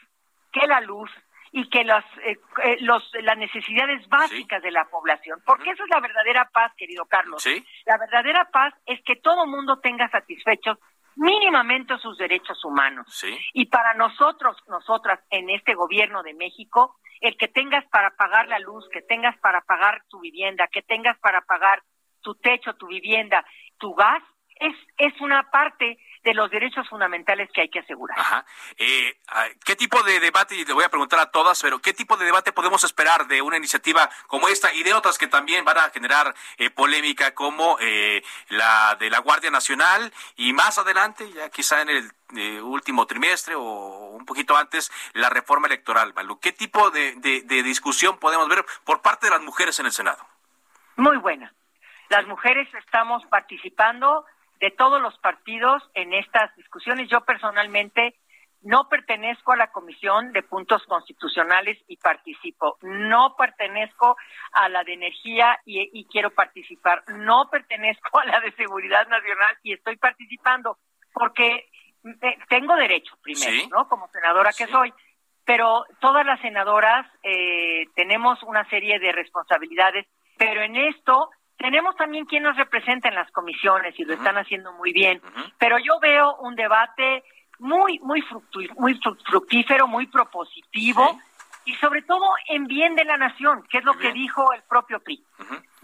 que 0.52 0.66
la 0.66 0.80
luz, 0.80 1.10
y 1.56 1.68
que 1.68 1.84
las, 1.84 2.04
eh, 2.24 2.36
eh, 2.64 2.78
los, 2.80 3.08
las 3.22 3.38
necesidades 3.38 4.04
básicas 4.08 4.60
de 4.60 4.72
la 4.72 4.86
población. 4.86 5.40
Porque 5.46 5.70
esa 5.70 5.84
es 5.84 5.88
la 5.88 6.00
verdadera 6.00 6.50
paz, 6.52 6.72
querido 6.76 7.06
Carlos. 7.06 7.46
La 7.86 7.96
verdadera 7.96 8.50
paz 8.50 8.74
es 8.86 9.00
que 9.04 9.14
todo 9.14 9.46
mundo 9.46 9.78
tenga 9.78 10.10
satisfechos 10.10 10.78
mínimamente 11.14 11.96
sus 11.98 12.18
derechos 12.18 12.64
humanos. 12.64 13.06
Y 13.52 13.66
para 13.66 13.94
nosotros, 13.94 14.56
nosotras, 14.66 15.20
en 15.30 15.48
este 15.48 15.74
gobierno 15.74 16.24
de 16.24 16.34
México, 16.34 16.96
el 17.20 17.36
que 17.36 17.46
tengas 17.46 17.84
para 17.86 18.10
pagar 18.16 18.48
la 18.48 18.58
luz, 18.58 18.88
que 18.92 19.02
tengas 19.02 19.38
para 19.38 19.60
pagar 19.60 20.02
tu 20.08 20.18
vivienda, 20.18 20.66
que 20.66 20.82
tengas 20.82 21.16
para 21.20 21.42
pagar 21.42 21.84
tu 22.20 22.34
techo, 22.34 22.74
tu 22.74 22.88
vivienda, 22.88 23.46
tu 23.78 23.94
gas, 23.94 24.24
es, 24.56 24.74
es 24.98 25.20
una 25.20 25.48
parte 25.52 25.98
de 26.24 26.32
los 26.32 26.50
derechos 26.50 26.88
fundamentales 26.88 27.50
que 27.52 27.60
hay 27.60 27.68
que 27.68 27.80
asegurar. 27.80 28.18
Ajá. 28.18 28.46
Eh, 28.78 29.18
¿Qué 29.64 29.76
tipo 29.76 30.02
de 30.02 30.20
debate, 30.20 30.56
y 30.56 30.64
le 30.64 30.72
voy 30.72 30.84
a 30.84 30.88
preguntar 30.88 31.20
a 31.20 31.30
todas, 31.30 31.60
pero 31.60 31.80
qué 31.80 31.92
tipo 31.92 32.16
de 32.16 32.24
debate 32.24 32.52
podemos 32.52 32.82
esperar 32.82 33.26
de 33.26 33.42
una 33.42 33.58
iniciativa 33.58 34.08
como 34.26 34.48
esta 34.48 34.72
y 34.72 34.82
de 34.82 34.94
otras 34.94 35.18
que 35.18 35.26
también 35.26 35.64
van 35.66 35.76
a 35.76 35.90
generar 35.90 36.34
eh, 36.56 36.70
polémica, 36.70 37.34
como 37.34 37.76
eh, 37.78 38.24
la 38.48 38.96
de 38.98 39.10
la 39.10 39.18
Guardia 39.18 39.50
Nacional 39.50 40.12
y 40.36 40.54
más 40.54 40.78
adelante, 40.78 41.30
ya 41.32 41.50
quizá 41.50 41.82
en 41.82 41.90
el 41.90 42.62
último 42.62 43.06
trimestre 43.06 43.54
o 43.54 43.62
un 44.14 44.24
poquito 44.24 44.56
antes, 44.56 44.90
la 45.12 45.28
reforma 45.28 45.66
electoral, 45.66 46.14
Malu? 46.14 46.40
¿Qué 46.40 46.52
tipo 46.52 46.90
de, 46.90 47.14
de 47.16 47.62
discusión 47.62 48.18
podemos 48.18 48.48
ver 48.48 48.64
por 48.84 49.02
parte 49.02 49.26
de 49.26 49.32
las 49.32 49.42
mujeres 49.42 49.78
en 49.78 49.86
el 49.86 49.92
Senado? 49.92 50.26
Muy 50.96 51.18
buena. 51.18 51.52
Las 52.08 52.26
mujeres 52.26 52.72
estamos 52.74 53.24
participando 53.26 54.24
de 54.60 54.70
todos 54.70 55.00
los 55.00 55.18
partidos 55.18 55.82
en 55.94 56.12
estas 56.12 56.54
discusiones. 56.56 57.08
Yo 57.08 57.22
personalmente 57.22 58.14
no 58.64 58.88
pertenezco 58.88 59.52
a 59.52 59.56
la 59.56 59.70
Comisión 59.70 60.32
de 60.32 60.42
Puntos 60.42 60.82
Constitucionales 60.86 61.78
y 61.86 61.98
participo. 61.98 62.78
No 62.80 63.36
pertenezco 63.36 64.16
a 64.52 64.68
la 64.70 64.82
de 64.84 64.94
Energía 64.94 65.60
y, 65.66 66.06
quiero 66.06 66.30
participar. 66.30 67.04
No 67.08 67.50
pertenezco 67.50 68.18
a 68.18 68.24
la 68.24 68.40
de 68.40 68.52
Seguridad 68.52 69.06
Nacional 69.08 69.58
y 69.62 69.74
estoy 69.74 69.96
participando 69.96 70.78
porque 71.12 71.68
tengo 72.48 72.74
derecho 72.76 73.14
primero, 73.22 73.68
¿no? 73.70 73.86
Como 73.86 74.08
senadora 74.08 74.50
que 74.56 74.66
soy. 74.66 74.92
Pero 75.44 75.84
todas 76.00 76.24
las 76.24 76.40
senadoras 76.40 77.06
eh, 77.22 77.84
tenemos 77.94 78.42
una 78.44 78.66
serie 78.70 78.98
de 78.98 79.12
responsabilidades, 79.12 80.06
pero 80.38 80.62
en 80.62 80.76
esto 80.76 81.30
tenemos 81.64 81.96
también 81.96 82.26
quien 82.26 82.42
nos 82.42 82.58
representa 82.58 83.08
en 83.08 83.14
las 83.14 83.30
comisiones 83.30 83.98
y 83.98 84.04
lo 84.04 84.12
están 84.12 84.36
haciendo 84.36 84.70
muy 84.74 84.92
bien, 84.92 85.22
pero 85.56 85.78
yo 85.78 85.98
veo 85.98 86.36
un 86.40 86.54
debate 86.54 87.24
muy 87.58 87.98
muy 88.00 88.22
muy 88.76 89.00
fructífero, 89.24 89.88
muy 89.88 90.06
propositivo 90.06 91.18
y 91.64 91.72
sobre 91.76 92.02
todo 92.02 92.22
en 92.48 92.66
bien 92.66 92.94
de 92.94 93.06
la 93.06 93.16
nación, 93.16 93.62
que 93.70 93.78
es 93.78 93.84
lo 93.84 93.96
que 93.96 94.12
dijo 94.12 94.52
el 94.52 94.62
propio 94.64 95.00
PRI. 95.00 95.24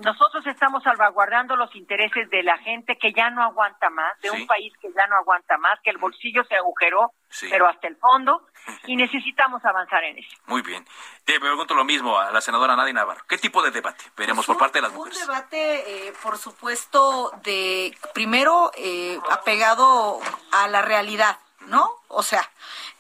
Nosotros 0.05 0.47
estamos 0.47 0.83
salvaguardando 0.83 1.57
los 1.57 1.75
intereses 1.77 2.29
de 2.31 2.43
la 2.43 2.57
gente 2.59 2.97
que 2.97 3.13
ya 3.13 3.31
no 3.31 3.43
aguanta 3.43 3.91
más, 3.91 4.19
de 4.21 4.31
un 4.31 4.47
país 4.47 4.73
que 4.81 4.89
ya 4.97 5.07
no 5.07 5.17
aguanta 5.17 5.59
más, 5.59 5.79
que 5.83 5.91
el 5.91 5.99
bolsillo 5.99 6.43
se 6.45 6.57
agujeró, 6.57 7.13
pero 7.51 7.69
hasta 7.69 7.87
el 7.87 7.97
fondo, 7.97 8.47
y 8.87 8.97
necesitamos 8.97 9.65
avanzar 9.65 10.03
en 10.05 10.19
eso. 10.19 10.37
Muy 10.47 10.63
bien. 10.63 10.87
Te 11.25 11.39
pregunto 11.39 11.75
lo 11.75 11.85
mismo 11.85 12.19
a 12.19 12.31
la 12.31 12.41
senadora 12.41 12.77
Nadia 12.77 12.95
Navarro. 12.95 13.25
¿Qué 13.29 13.39
tipo 13.39 13.63
de 13.63 13.71
debate 13.71 14.05
veremos 14.17 14.47
por 14.47 14.59
parte 14.59 14.79
de 14.79 14.83
las 14.83 14.93
mujeres? 14.93 15.21
Un 15.21 15.27
debate, 15.27 16.09
eh, 16.09 16.13
por 16.23 16.39
supuesto, 16.39 17.33
de 17.43 17.95
primero 18.15 18.71
eh, 18.77 19.19
apegado 19.31 20.21
a 20.53 20.69
la 20.69 20.83
realidad, 20.83 21.39
¿no? 21.67 22.00
O 22.13 22.25
sea, 22.25 22.51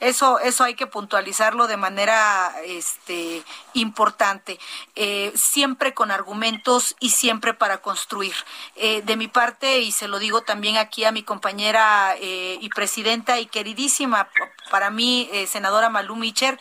eso, 0.00 0.38
eso 0.38 0.64
hay 0.64 0.74
que 0.74 0.86
puntualizarlo 0.86 1.66
de 1.66 1.76
manera 1.76 2.54
este, 2.64 3.42
importante, 3.74 4.58
eh, 4.96 5.32
siempre 5.34 5.92
con 5.92 6.10
argumentos 6.10 6.96
y 7.00 7.10
siempre 7.10 7.52
para 7.52 7.78
construir. 7.82 8.34
Eh, 8.76 9.02
de 9.02 9.16
mi 9.16 9.28
parte, 9.28 9.80
y 9.80 9.92
se 9.92 10.08
lo 10.08 10.18
digo 10.18 10.40
también 10.40 10.78
aquí 10.78 11.04
a 11.04 11.12
mi 11.12 11.22
compañera 11.22 12.14
eh, 12.18 12.56
y 12.60 12.68
presidenta 12.70 13.40
y 13.40 13.46
queridísima, 13.46 14.30
para 14.70 14.90
mí, 14.90 15.28
senadora 15.48 15.88
Malú 15.88 16.14
Micher, 16.14 16.56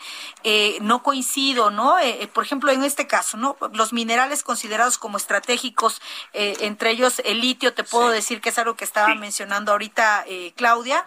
no 0.80 1.04
coincido, 1.04 1.70
¿no? 1.70 1.94
por 2.32 2.44
ejemplo, 2.44 2.72
en 2.72 2.82
este 2.82 3.06
caso, 3.06 3.36
¿no? 3.36 3.56
Los 3.72 3.92
minerales 3.92 4.42
considerados 4.42 4.98
como 4.98 5.16
estratégicos, 5.16 6.02
entre 6.32 6.90
ellos 6.90 7.22
el 7.24 7.40
litio, 7.40 7.72
te 7.72 7.84
puedo 7.84 8.08
decir 8.08 8.40
que 8.40 8.48
es 8.48 8.58
algo 8.58 8.74
que 8.74 8.84
estaba 8.84 9.14
mencionando 9.14 9.70
ahorita 9.70 10.24
Claudia, 10.56 11.04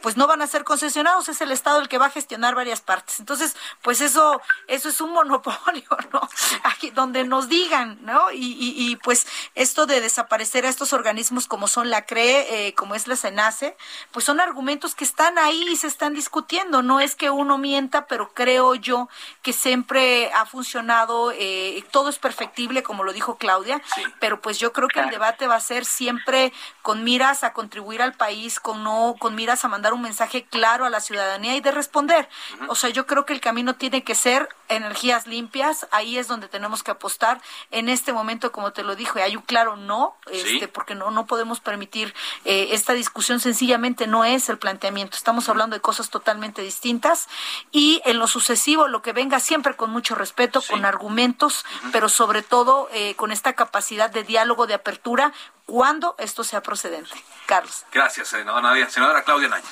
pues 0.00 0.16
no 0.16 0.28
van 0.28 0.40
a 0.40 0.46
ser 0.46 0.62
concesionados, 0.68 1.30
es 1.30 1.40
el 1.40 1.50
Estado 1.50 1.80
el 1.80 1.88
que 1.88 1.96
va 1.96 2.06
a 2.06 2.10
gestionar 2.10 2.54
varias 2.54 2.82
partes. 2.82 3.18
Entonces, 3.20 3.56
pues 3.80 4.02
eso, 4.02 4.42
eso 4.66 4.90
es 4.90 5.00
un 5.00 5.12
monopolio, 5.12 5.88
¿no? 6.12 6.20
Aquí, 6.62 6.90
donde 6.90 7.24
nos 7.24 7.48
digan, 7.48 7.98
¿no? 8.02 8.30
Y, 8.30 8.54
y, 8.58 8.96
pues 8.96 9.26
esto 9.54 9.86
de 9.86 10.02
desaparecer 10.02 10.66
a 10.66 10.68
estos 10.68 10.92
organismos 10.92 11.46
como 11.46 11.68
son 11.68 11.88
la 11.88 12.02
CRE, 12.02 12.66
eh, 12.66 12.74
como 12.74 12.94
es 12.94 13.08
la 13.08 13.16
SENACE, 13.16 13.78
pues 14.12 14.26
son 14.26 14.40
argumentos 14.40 14.94
que 14.94 15.04
están 15.04 15.38
ahí 15.38 15.66
y 15.70 15.76
se 15.76 15.86
están 15.86 16.12
discutiendo. 16.12 16.82
No 16.82 17.00
es 17.00 17.14
que 17.14 17.30
uno 17.30 17.56
mienta, 17.56 18.06
pero 18.06 18.34
creo 18.34 18.74
yo 18.74 19.08
que 19.40 19.54
siempre 19.54 20.30
ha 20.34 20.44
funcionado, 20.44 21.32
eh, 21.32 21.82
todo 21.90 22.10
es 22.10 22.18
perfectible, 22.18 22.82
como 22.82 23.04
lo 23.04 23.14
dijo 23.14 23.38
Claudia, 23.38 23.80
pero 24.20 24.42
pues 24.42 24.58
yo 24.58 24.74
creo 24.74 24.88
que 24.88 25.00
el 25.00 25.08
debate 25.08 25.46
va 25.46 25.56
a 25.56 25.60
ser 25.60 25.86
siempre 25.86 26.52
con 26.82 27.04
miras 27.04 27.42
a 27.42 27.54
contribuir 27.54 28.02
al 28.02 28.12
país, 28.12 28.60
con 28.60 28.84
no, 28.84 29.14
con 29.18 29.34
miras 29.34 29.64
a 29.64 29.68
mandar 29.68 29.94
un 29.94 30.02
mensaje 30.02 30.44
claro 30.44 30.57
a 30.64 30.90
la 30.90 31.00
ciudadanía 31.00 31.56
y 31.56 31.60
de 31.60 31.70
responder. 31.70 32.28
O 32.68 32.74
sea, 32.74 32.90
yo 32.90 33.06
creo 33.06 33.24
que 33.24 33.32
el 33.32 33.40
camino 33.40 33.76
tiene 33.76 34.02
que 34.02 34.14
ser 34.14 34.48
energías 34.68 35.26
limpias, 35.26 35.86
ahí 35.90 36.18
es 36.18 36.28
donde 36.28 36.48
tenemos 36.48 36.82
que 36.82 36.90
apostar. 36.90 37.40
En 37.70 37.88
este 37.88 38.12
momento, 38.12 38.52
como 38.52 38.72
te 38.72 38.82
lo 38.82 38.96
dije, 38.96 39.22
hay 39.22 39.36
un 39.36 39.42
claro 39.42 39.76
no, 39.76 40.16
este, 40.30 40.68
porque 40.68 40.94
no, 40.94 41.10
no 41.10 41.26
podemos 41.26 41.60
permitir 41.60 42.14
eh, 42.44 42.68
esta 42.72 42.92
discusión, 42.92 43.40
sencillamente 43.40 44.06
no 44.06 44.24
es 44.24 44.48
el 44.48 44.58
planteamiento. 44.58 45.16
Estamos 45.16 45.48
hablando 45.48 45.74
de 45.74 45.80
cosas 45.80 46.10
totalmente 46.10 46.62
distintas 46.62 47.28
y 47.70 48.02
en 48.04 48.18
lo 48.18 48.26
sucesivo, 48.26 48.88
lo 48.88 49.02
que 49.02 49.12
venga 49.12 49.40
siempre 49.40 49.74
con 49.74 49.90
mucho 49.90 50.14
respeto, 50.14 50.62
con 50.68 50.84
argumentos, 50.84 51.64
pero 51.92 52.08
sobre 52.08 52.42
todo 52.42 52.88
eh, 52.92 53.14
con 53.16 53.32
esta 53.32 53.54
capacidad 53.54 54.10
de 54.10 54.24
diálogo, 54.24 54.66
de 54.66 54.74
apertura, 54.74 55.32
cuando 55.66 56.14
esto 56.18 56.44
sea 56.44 56.62
procedente. 56.62 57.10
Carlos. 57.46 57.84
Gracias, 57.92 58.28
senadora 58.28 58.68
Nadia. 58.68 58.90
Senadora 58.90 59.22
Claudia 59.22 59.48
Naya 59.48 59.68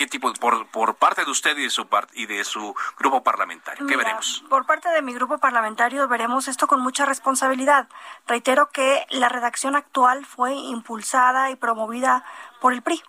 qué 0.00 0.06
tipo 0.06 0.32
por, 0.32 0.66
por 0.68 0.94
parte 0.94 1.26
de 1.26 1.30
usted 1.30 1.58
y 1.58 1.64
de 1.64 1.70
su 1.70 1.86
y 2.14 2.24
de 2.24 2.42
su 2.42 2.74
grupo 2.98 3.22
parlamentario 3.22 3.86
qué 3.86 3.98
veremos 3.98 4.42
por 4.48 4.64
parte 4.64 4.88
de 4.88 5.02
mi 5.02 5.12
grupo 5.12 5.36
parlamentario 5.36 6.08
veremos 6.08 6.48
esto 6.48 6.66
con 6.66 6.80
mucha 6.80 7.04
responsabilidad. 7.04 7.86
Reitero 8.26 8.70
que 8.70 9.06
la 9.10 9.28
redacción 9.28 9.76
actual 9.76 10.24
fue 10.24 10.54
impulsada 10.54 11.50
y 11.50 11.56
promovida 11.56 12.24
por 12.62 12.72
el 12.72 12.80
PRI 12.80 13.02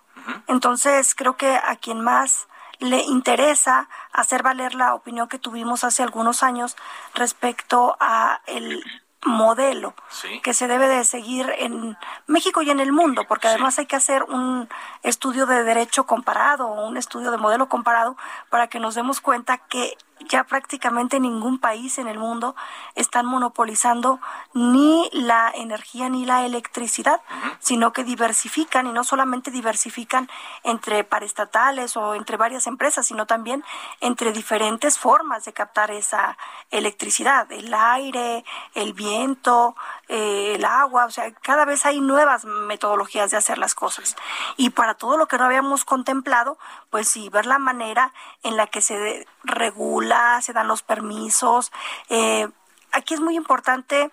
entonces 0.48 1.14
creo 1.14 1.38
que 1.38 1.56
a 1.56 1.76
quien 1.76 2.02
más 2.02 2.46
le 2.78 3.00
interesa 3.04 3.88
hacer 4.12 4.42
valer 4.42 4.74
la 4.74 4.92
opinión 4.92 5.28
que 5.28 5.38
tuvimos 5.38 5.84
hace 5.84 6.02
algunos 6.02 6.42
años 6.42 6.76
respecto 7.14 7.96
a 8.00 8.42
el 8.46 8.84
modelo 9.24 9.94
que 10.42 10.54
se 10.54 10.66
debe 10.66 10.88
de 10.88 11.04
seguir 11.04 11.52
en 11.58 11.96
México 12.26 12.62
y 12.62 12.70
en 12.70 12.80
el 12.80 12.92
mundo, 12.92 13.24
porque 13.28 13.48
además 13.48 13.78
hay 13.78 13.86
que 13.86 13.96
hacer 13.96 14.24
un 14.24 14.68
estudio 15.02 15.46
de 15.46 15.62
derecho 15.62 16.04
comparado 16.04 16.68
o 16.68 16.86
un 16.86 16.96
estudio 16.96 17.30
de 17.30 17.36
modelo 17.36 17.68
comparado 17.68 18.16
para 18.50 18.66
que 18.66 18.80
nos 18.80 18.94
demos 18.94 19.20
cuenta 19.20 19.58
que 19.58 19.96
ya 20.28 20.44
prácticamente 20.44 21.20
ningún 21.20 21.58
país 21.58 21.98
en 21.98 22.08
el 22.08 22.18
mundo 22.18 22.54
están 22.94 23.26
monopolizando 23.26 24.20
ni 24.54 25.08
la 25.12 25.50
energía 25.54 26.08
ni 26.08 26.24
la 26.24 26.44
electricidad, 26.44 27.20
sino 27.58 27.92
que 27.92 28.04
diversifican 28.04 28.86
y 28.86 28.92
no 28.92 29.04
solamente 29.04 29.50
diversifican 29.50 30.28
entre 30.62 31.04
paraestatales 31.04 31.96
o 31.96 32.14
entre 32.14 32.36
varias 32.36 32.66
empresas, 32.66 33.06
sino 33.06 33.26
también 33.26 33.64
entre 34.00 34.32
diferentes 34.32 34.98
formas 34.98 35.44
de 35.44 35.52
captar 35.52 35.90
esa 35.90 36.36
electricidad, 36.70 37.50
el 37.52 37.72
aire, 37.72 38.44
el 38.74 38.92
viento, 38.92 39.74
eh, 40.08 40.54
el 40.56 40.64
agua, 40.64 41.06
o 41.06 41.10
sea, 41.10 41.32
cada 41.32 41.64
vez 41.64 41.86
hay 41.86 42.00
nuevas 42.00 42.44
metodologías 42.44 43.30
de 43.30 43.36
hacer 43.36 43.58
las 43.58 43.74
cosas. 43.74 44.16
Y 44.56 44.70
para 44.70 44.94
todo 44.94 45.16
lo 45.16 45.26
que 45.26 45.38
no 45.38 45.44
habíamos 45.44 45.84
contemplado, 45.84 46.58
pues 46.90 47.08
sí, 47.08 47.28
ver 47.28 47.46
la 47.46 47.58
manera 47.58 48.12
en 48.42 48.56
la 48.56 48.66
que 48.66 48.80
se 48.80 49.26
regula, 49.44 50.11
se 50.40 50.52
dan 50.52 50.68
los 50.68 50.82
permisos. 50.82 51.72
Eh, 52.08 52.48
aquí 52.92 53.14
es 53.14 53.20
muy 53.20 53.36
importante 53.36 54.10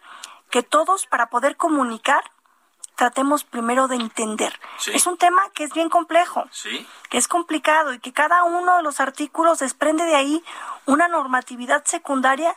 que 0.49 0.63
todos, 0.63 1.05
para 1.05 1.29
poder 1.29 1.57
comunicar, 1.57 2.23
tratemos 2.95 3.45
primero 3.45 3.88
de 3.88 3.95
entender. 3.95 4.59
Es 4.88 5.07
un 5.07 5.17
tema 5.17 5.41
que 5.53 5.63
es 5.63 5.73
bien 5.73 5.89
complejo, 5.89 6.43
que 7.09 7.17
es 7.17 7.27
complicado 7.29 7.93
y 7.93 7.99
que 7.99 8.12
cada 8.12 8.43
uno 8.43 8.75
de 8.77 8.83
los 8.83 8.99
artículos 8.99 9.59
desprende 9.59 10.03
de 10.03 10.15
ahí 10.15 10.43
una 10.85 11.07
normatividad 11.07 11.85
secundaria 11.85 12.53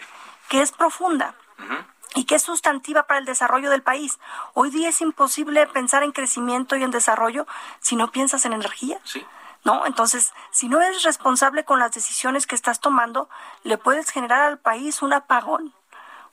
que 0.48 0.60
es 0.60 0.72
profunda. 0.72 1.34
y 2.14 2.24
que 2.24 2.34
es 2.34 2.42
sustantiva 2.42 3.04
para 3.04 3.20
el 3.20 3.24
desarrollo 3.24 3.70
del 3.70 3.82
país. 3.82 4.18
Hoy 4.52 4.68
día 4.68 4.90
es 4.90 5.00
imposible 5.00 5.66
pensar 5.68 6.02
en 6.02 6.12
crecimiento 6.12 6.76
y 6.76 6.82
en 6.82 6.90
desarrollo 6.90 7.46
si 7.80 7.96
no 7.96 8.10
piensas 8.10 8.44
en 8.44 8.52
energía. 8.52 8.98
Sí. 9.02 9.24
¿No? 9.64 9.86
Entonces, 9.86 10.32
si 10.50 10.68
no 10.68 10.80
eres 10.80 11.02
responsable 11.02 11.64
con 11.64 11.78
las 11.78 11.92
decisiones 11.92 12.46
que 12.46 12.54
estás 12.54 12.80
tomando, 12.80 13.28
le 13.62 13.78
puedes 13.78 14.10
generar 14.10 14.42
al 14.42 14.58
país 14.58 15.02
un 15.02 15.12
apagón 15.12 15.74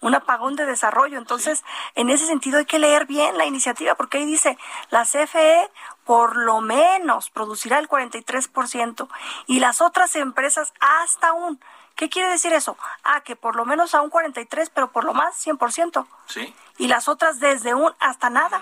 un 0.01 0.15
apagón 0.15 0.55
de 0.55 0.65
desarrollo. 0.65 1.17
Entonces, 1.17 1.63
en 1.95 2.09
ese 2.09 2.25
sentido 2.25 2.59
hay 2.59 2.65
que 2.65 2.79
leer 2.79 3.05
bien 3.05 3.37
la 3.37 3.45
iniciativa, 3.45 3.95
porque 3.95 4.19
ahí 4.19 4.25
dice, 4.25 4.57
la 4.89 5.03
CFE 5.03 5.69
por 6.05 6.37
lo 6.37 6.61
menos 6.61 7.29
producirá 7.29 7.79
el 7.79 7.87
43% 7.87 9.07
y 9.47 9.59
las 9.59 9.81
otras 9.81 10.15
empresas 10.15 10.73
hasta 10.79 11.33
un 11.33 11.59
¿Qué 11.99 12.07
quiere 12.07 12.29
decir 12.29 12.53
eso? 12.53 12.77
Ah, 13.03 13.19
que 13.25 13.35
por 13.35 13.57
lo 13.57 13.65
menos 13.65 13.93
a 13.93 13.99
un 13.99 14.09
43, 14.09 14.69
pero 14.69 14.89
por 14.89 15.03
lo 15.03 15.13
más 15.13 15.35
100%. 15.45 16.07
Sí. 16.27 16.55
Y 16.77 16.87
las 16.87 17.09
otras 17.09 17.41
desde 17.41 17.73
un 17.73 17.93
hasta 17.99 18.29
nada. 18.29 18.61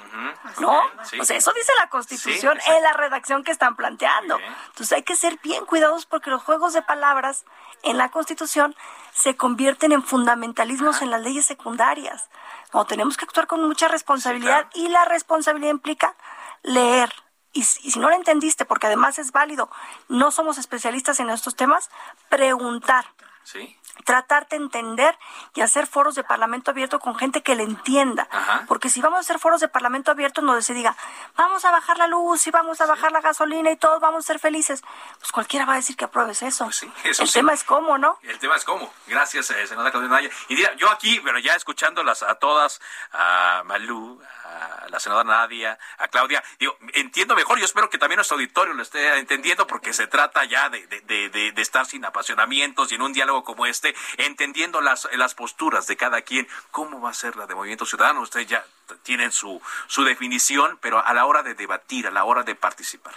¿No? 0.59 0.81
O 1.19 1.23
sea, 1.23 1.37
eso 1.37 1.53
dice 1.53 1.71
la 1.79 1.87
Constitución 1.87 2.57
en 2.65 2.81
la 2.81 2.93
redacción 2.93 3.43
que 3.43 3.51
están 3.51 3.75
planteando. 3.75 4.39
Entonces 4.69 4.91
hay 4.91 5.03
que 5.03 5.15
ser 5.15 5.37
bien 5.43 5.67
cuidadosos 5.67 6.07
porque 6.07 6.31
los 6.31 6.41
juegos 6.41 6.73
de 6.73 6.81
palabras 6.81 7.45
en 7.83 7.99
la 7.99 8.09
Constitución 8.09 8.75
se 9.13 9.37
convierten 9.37 9.91
en 9.91 10.01
fundamentalismos 10.01 11.03
en 11.03 11.11
las 11.11 11.21
leyes 11.21 11.45
secundarias. 11.45 12.31
No, 12.73 12.85
tenemos 12.85 13.17
que 13.17 13.25
actuar 13.25 13.45
con 13.45 13.63
mucha 13.67 13.87
responsabilidad 13.87 14.65
y 14.73 14.87
la 14.87 15.05
responsabilidad 15.05 15.69
implica 15.69 16.15
leer, 16.63 17.13
y, 17.53 17.63
si 17.63 17.99
no 17.99 18.09
lo 18.09 18.15
entendiste, 18.15 18.65
porque 18.65 18.87
además 18.87 19.19
es 19.19 19.31
válido, 19.31 19.69
no 20.09 20.31
somos 20.31 20.57
especialistas 20.57 21.19
en 21.19 21.29
estos 21.29 21.55
temas, 21.55 21.91
preguntar. 22.29 23.05
Sí. 23.47 23.77
Tratar 24.05 24.47
de 24.47 24.57
entender 24.57 25.17
y 25.53 25.61
hacer 25.61 25.87
foros 25.87 26.15
de 26.15 26.23
parlamento 26.23 26.71
abierto 26.71 26.99
con 26.99 27.15
gente 27.15 27.41
que 27.41 27.55
le 27.55 27.63
entienda. 27.63 28.27
Porque 28.67 28.89
si 28.89 29.01
vamos 29.01 29.17
a 29.17 29.21
hacer 29.21 29.39
foros 29.39 29.61
de 29.61 29.67
parlamento 29.67 30.11
abierto 30.11 30.41
donde 30.41 30.61
se 30.61 30.73
diga, 30.73 30.95
vamos 31.35 31.65
a 31.65 31.71
bajar 31.71 31.97
la 31.97 32.07
luz 32.07 32.47
y 32.47 32.51
vamos 32.51 32.79
a 32.81 32.85
bajar 32.85 33.11
la 33.11 33.21
gasolina 33.21 33.71
y 33.71 33.77
todos 33.77 33.99
vamos 33.99 34.23
a 34.23 34.27
ser 34.27 34.39
felices, 34.39 34.83
pues 35.19 35.31
cualquiera 35.31 35.65
va 35.65 35.73
a 35.73 35.77
decir 35.77 35.95
que 35.95 36.05
apruebes 36.05 36.41
eso. 36.41 36.65
Pues 36.65 36.77
sí, 36.77 36.91
eso 37.03 37.23
El 37.23 37.31
tema 37.31 37.53
es 37.53 37.63
cómo, 37.63 37.97
¿no? 37.97 38.17
El 38.23 38.39
tema 38.39 38.55
es 38.55 38.63
cómo. 38.63 38.91
Gracias, 39.07 39.49
eh, 39.51 39.67
senadora 39.67 39.91
Claudia 39.91 40.09
Naya. 40.09 40.29
Y 40.47 40.55
mira, 40.55 40.73
yo 40.75 40.89
aquí, 40.89 41.19
bueno, 41.19 41.39
ya 41.39 41.53
escuchándolas 41.53 42.23
a 42.23 42.35
todas, 42.35 42.79
a 43.11 43.63
Malú, 43.65 44.21
a 44.45 44.87
la 44.89 44.99
senadora 44.99 45.27
Nadia, 45.27 45.77
a 45.97 46.07
Claudia, 46.07 46.43
digo, 46.59 46.77
entiendo 46.93 47.35
mejor, 47.35 47.59
yo 47.59 47.65
espero 47.65 47.89
que 47.89 47.97
también 47.97 48.17
nuestro 48.17 48.35
auditorio 48.35 48.73
lo 48.73 48.83
esté 48.83 49.17
entendiendo, 49.17 49.67
porque 49.67 49.93
se 49.93 50.07
trata 50.07 50.45
ya 50.45 50.69
de, 50.69 50.87
de, 50.87 51.29
de, 51.29 51.51
de 51.51 51.61
estar 51.61 51.85
sin 51.85 52.05
apasionamientos 52.05 52.91
y 52.91 52.95
en 52.95 53.01
un 53.01 53.13
diálogo 53.13 53.43
como 53.43 53.65
este, 53.65 53.86
entendiendo 54.17 54.81
las, 54.81 55.07
las 55.13 55.35
posturas 55.35 55.87
de 55.87 55.97
cada 55.97 56.21
quien, 56.21 56.47
cómo 56.71 57.01
va 57.01 57.11
a 57.11 57.13
ser 57.13 57.35
la 57.35 57.47
de 57.47 57.55
Movimiento 57.55 57.85
Ciudadano, 57.85 58.21
ustedes 58.21 58.47
ya 58.47 58.65
tienen 59.03 59.31
su, 59.31 59.61
su 59.87 60.03
definición, 60.03 60.77
pero 60.81 61.05
a 61.05 61.13
la 61.13 61.25
hora 61.25 61.43
de 61.43 61.53
debatir, 61.53 62.07
a 62.07 62.11
la 62.11 62.23
hora 62.23 62.43
de 62.43 62.55
participar. 62.55 63.15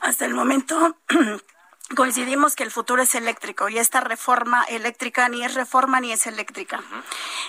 Hasta 0.00 0.24
el 0.24 0.34
momento 0.34 0.96
coincidimos 1.96 2.54
que 2.54 2.64
el 2.64 2.70
futuro 2.70 3.02
es 3.02 3.14
eléctrico 3.14 3.68
y 3.68 3.78
esta 3.78 4.00
reforma 4.00 4.62
eléctrica 4.64 5.28
ni 5.28 5.44
es 5.44 5.54
reforma 5.54 6.00
ni 6.00 6.12
es 6.12 6.26
eléctrica. 6.26 6.82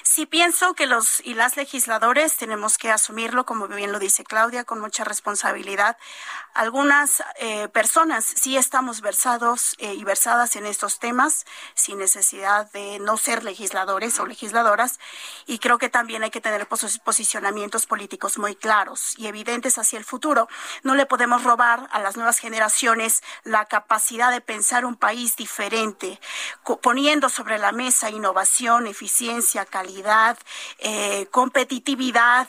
Sí 0.03 0.25
pienso 0.25 0.73
que 0.75 0.85
los 0.85 1.19
y 1.25 1.33
las 1.33 1.57
legisladores 1.57 2.37
tenemos 2.37 2.77
que 2.77 2.89
asumirlo, 2.89 3.45
como 3.45 3.67
bien 3.67 3.91
lo 3.91 3.99
dice 3.99 4.23
Claudia, 4.23 4.63
con 4.63 4.79
mucha 4.79 5.03
responsabilidad. 5.03 5.97
Algunas 6.53 7.21
eh, 7.39 7.67
personas 7.69 8.25
sí 8.25 8.55
estamos 8.55 9.01
versados 9.01 9.75
eh, 9.77 9.93
y 9.93 10.03
versadas 10.03 10.55
en 10.55 10.65
estos 10.65 10.99
temas 10.99 11.45
sin 11.73 11.97
necesidad 11.97 12.71
de 12.71 12.99
no 12.99 13.17
ser 13.17 13.43
legisladores 13.43 14.19
o 14.19 14.25
legisladoras 14.25 14.99
y 15.47 15.59
creo 15.59 15.77
que 15.77 15.89
también 15.89 16.23
hay 16.23 16.31
que 16.31 16.41
tener 16.41 16.67
posicionamientos 16.67 17.85
políticos 17.85 18.37
muy 18.37 18.55
claros 18.55 19.17
y 19.17 19.27
evidentes 19.27 19.77
hacia 19.77 19.99
el 19.99 20.05
futuro. 20.05 20.47
No 20.83 20.95
le 20.95 21.05
podemos 21.05 21.43
robar 21.43 21.87
a 21.91 21.99
las 21.99 22.15
nuevas 22.15 22.39
generaciones 22.39 23.21
la 23.43 23.65
capacidad 23.65 24.28
de 24.31 24.41
pensar 24.41 24.85
un 24.85 24.95
país 24.95 25.35
diferente, 25.35 26.19
poniendo 26.81 27.29
sobre 27.29 27.57
la 27.57 27.71
mesa 27.71 28.09
innovación, 28.09 28.87
eficiencia, 28.87 29.65
calidad, 29.65 30.37
eh, 30.79 31.27
competitividad, 31.31 32.47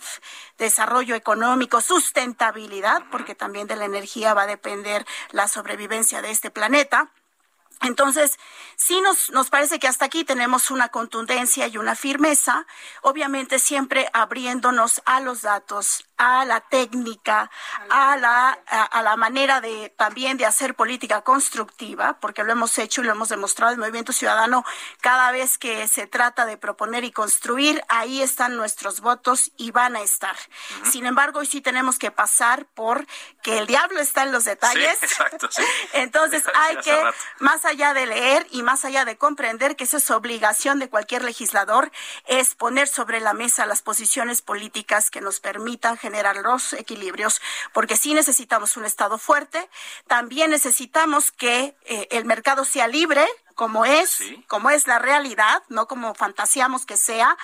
desarrollo 0.58 1.14
económico, 1.14 1.80
sustentabilidad, 1.80 3.02
porque 3.10 3.34
también 3.34 3.66
de 3.66 3.76
la 3.76 3.84
energía 3.84 4.34
va 4.34 4.42
a 4.42 4.46
depender 4.46 5.06
la 5.30 5.48
sobrevivencia 5.48 6.22
de 6.22 6.30
este 6.30 6.50
planeta. 6.50 7.10
Entonces, 7.82 8.38
sí 8.76 9.00
nos, 9.00 9.30
nos 9.30 9.48
parece 9.48 9.78
que 9.78 9.88
hasta 9.88 10.04
aquí 10.04 10.22
tenemos 10.22 10.70
una 10.70 10.90
contundencia 10.90 11.66
y 11.66 11.78
una 11.78 11.94
firmeza, 11.94 12.66
obviamente 13.00 13.58
siempre 13.58 14.10
abriéndonos 14.12 15.00
a 15.06 15.20
los 15.20 15.42
datos, 15.42 16.04
a 16.22 16.44
la 16.44 16.60
técnica, 16.60 17.50
a 17.88 18.14
la, 18.18 18.50
a, 18.66 19.02
la 19.02 19.16
manera 19.16 19.62
de 19.62 19.88
también 19.96 20.36
de 20.36 20.44
hacer 20.44 20.74
política 20.74 21.22
constructiva, 21.22 22.20
porque 22.20 22.44
lo 22.44 22.52
hemos 22.52 22.76
hecho 22.76 23.00
y 23.00 23.04
lo 23.04 23.12
hemos 23.12 23.30
demostrado 23.30 23.72
el 23.72 23.78
Movimiento 23.78 24.12
Ciudadano 24.12 24.62
cada 25.00 25.32
vez 25.32 25.56
que 25.56 25.88
se 25.88 26.06
trata 26.06 26.44
de 26.44 26.58
proponer 26.58 27.04
y 27.04 27.10
construir, 27.10 27.82
ahí 27.88 28.20
están 28.20 28.54
nuestros 28.58 29.00
votos 29.00 29.52
y 29.56 29.70
van 29.70 29.96
a 29.96 30.02
estar. 30.02 30.36
Sin 30.84 31.06
embargo, 31.06 31.38
hoy 31.38 31.46
sí 31.46 31.62
tenemos 31.62 31.98
que 31.98 32.10
pasar 32.10 32.66
por 32.66 33.06
que 33.42 33.56
el 33.56 33.66
diablo 33.66 33.98
está 33.98 34.22
en 34.22 34.32
los 34.32 34.44
detalles. 34.44 34.98
exacto, 35.02 35.48
Entonces 35.94 36.44
hay 36.54 36.76
que, 36.76 37.02
más 37.38 37.64
allá 37.64 37.94
de 37.94 38.04
leer 38.04 38.46
y 38.50 38.62
más 38.62 38.84
allá 38.84 39.06
de 39.06 39.16
comprender 39.16 39.74
que 39.74 39.84
esa 39.84 39.96
es 39.96 40.10
obligación 40.10 40.80
de 40.80 40.90
cualquier 40.90 41.24
legislador, 41.24 41.90
es 42.26 42.54
poner 42.56 42.88
sobre 42.88 43.20
la 43.20 43.32
mesa 43.32 43.64
las 43.64 43.80
posiciones 43.80 44.42
políticas 44.42 45.10
que 45.10 45.22
nos 45.22 45.40
permitan 45.40 45.96
generar 45.96 46.09
generar 46.10 46.36
los 46.38 46.72
equilibrios, 46.72 47.40
porque 47.72 47.96
sí 47.96 48.14
necesitamos 48.14 48.76
un 48.76 48.84
Estado 48.84 49.16
fuerte, 49.16 49.68
también 50.08 50.50
necesitamos 50.50 51.30
que 51.30 51.76
eh, 51.84 52.08
el 52.10 52.24
mercado 52.24 52.64
sea 52.64 52.88
libre, 52.88 53.24
como 53.60 53.84
es, 53.84 54.22
como 54.46 54.70
es 54.70 54.86
la 54.86 54.98
realidad, 54.98 55.62
no 55.68 55.86
como 55.86 56.14
fantaseamos 56.14 56.86
que 56.86 56.96
sea, 56.96 57.36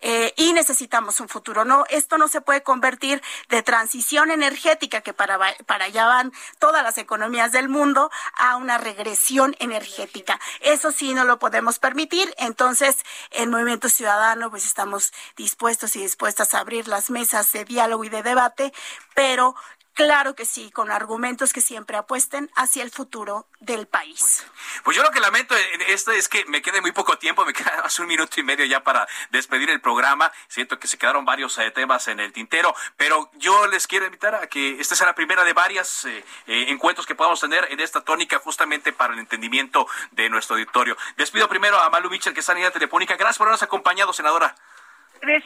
eh, 0.00 0.34
y 0.36 0.52
necesitamos 0.52 1.20
un 1.20 1.28
futuro. 1.28 1.64
No, 1.64 1.84
esto 1.90 2.18
no 2.18 2.26
se 2.26 2.40
puede 2.40 2.64
convertir 2.64 3.22
de 3.50 3.62
transición 3.62 4.32
energética, 4.32 5.00
que 5.00 5.12
para, 5.12 5.38
para 5.66 5.84
allá 5.84 6.06
van 6.06 6.32
todas 6.58 6.82
las 6.82 6.98
economías 6.98 7.52
del 7.52 7.68
mundo, 7.68 8.10
a 8.36 8.56
una 8.56 8.78
regresión 8.78 9.54
energética. 9.60 10.40
Eso 10.58 10.90
sí 10.90 11.14
no 11.14 11.22
lo 11.22 11.38
podemos 11.38 11.78
permitir. 11.78 12.34
Entonces, 12.38 12.96
en 13.30 13.48
Movimiento 13.50 13.88
Ciudadano, 13.88 14.50
pues 14.50 14.64
estamos 14.64 15.12
dispuestos 15.36 15.94
y 15.94 16.00
dispuestas 16.00 16.52
a 16.52 16.58
abrir 16.58 16.88
las 16.88 17.10
mesas 17.10 17.52
de 17.52 17.64
diálogo 17.64 18.02
y 18.02 18.08
de 18.08 18.24
debate, 18.24 18.72
pero 19.14 19.54
Claro 19.94 20.34
que 20.34 20.46
sí, 20.46 20.70
con 20.70 20.90
argumentos 20.90 21.52
que 21.52 21.60
siempre 21.60 21.96
apuesten 21.96 22.50
hacia 22.56 22.82
el 22.82 22.90
futuro 22.90 23.46
del 23.58 23.86
país. 23.86 24.46
Pues 24.82 24.96
yo 24.96 25.02
lo 25.02 25.10
que 25.10 25.20
lamento 25.20 25.54
en 25.56 25.82
esto 25.82 26.10
es 26.12 26.28
que 26.28 26.44
me 26.46 26.62
quede 26.62 26.80
muy 26.80 26.92
poco 26.92 27.18
tiempo, 27.18 27.44
me 27.44 27.52
queda 27.54 27.82
más 27.82 27.98
un 27.98 28.06
minuto 28.06 28.40
y 28.40 28.42
medio 28.42 28.64
ya 28.64 28.82
para 28.82 29.06
despedir 29.30 29.68
el 29.68 29.80
programa. 29.80 30.32
Siento 30.48 30.78
que 30.78 30.86
se 30.86 30.96
quedaron 30.96 31.24
varios 31.24 31.58
eh, 31.58 31.70
temas 31.70 32.08
en 32.08 32.20
el 32.20 32.32
tintero, 32.32 32.74
pero 32.96 33.30
yo 33.34 33.66
les 33.66 33.86
quiero 33.86 34.06
invitar 34.06 34.34
a 34.34 34.46
que 34.46 34.80
esta 34.80 34.94
sea 34.94 35.06
la 35.06 35.14
primera 35.14 35.44
de 35.44 35.52
varias 35.52 36.04
eh, 36.06 36.24
eh, 36.46 36.66
encuentros 36.68 37.06
que 37.06 37.14
podamos 37.14 37.40
tener 37.40 37.66
en 37.70 37.80
esta 37.80 38.00
tónica 38.00 38.38
justamente 38.38 38.92
para 38.92 39.12
el 39.12 39.18
entendimiento 39.18 39.86
de 40.12 40.30
nuestro 40.30 40.56
auditorio. 40.56 40.96
Despido 41.16 41.48
primero 41.48 41.78
a 41.78 41.90
Malu 41.90 42.08
Mitchell, 42.08 42.32
que 42.32 42.40
está 42.40 42.52
en 42.52 42.58
línea 42.58 42.70
telefónica. 42.70 43.16
Gracias 43.16 43.38
por 43.38 43.48
habernos 43.48 43.62
acompañado, 43.62 44.12
senadora. 44.12 44.54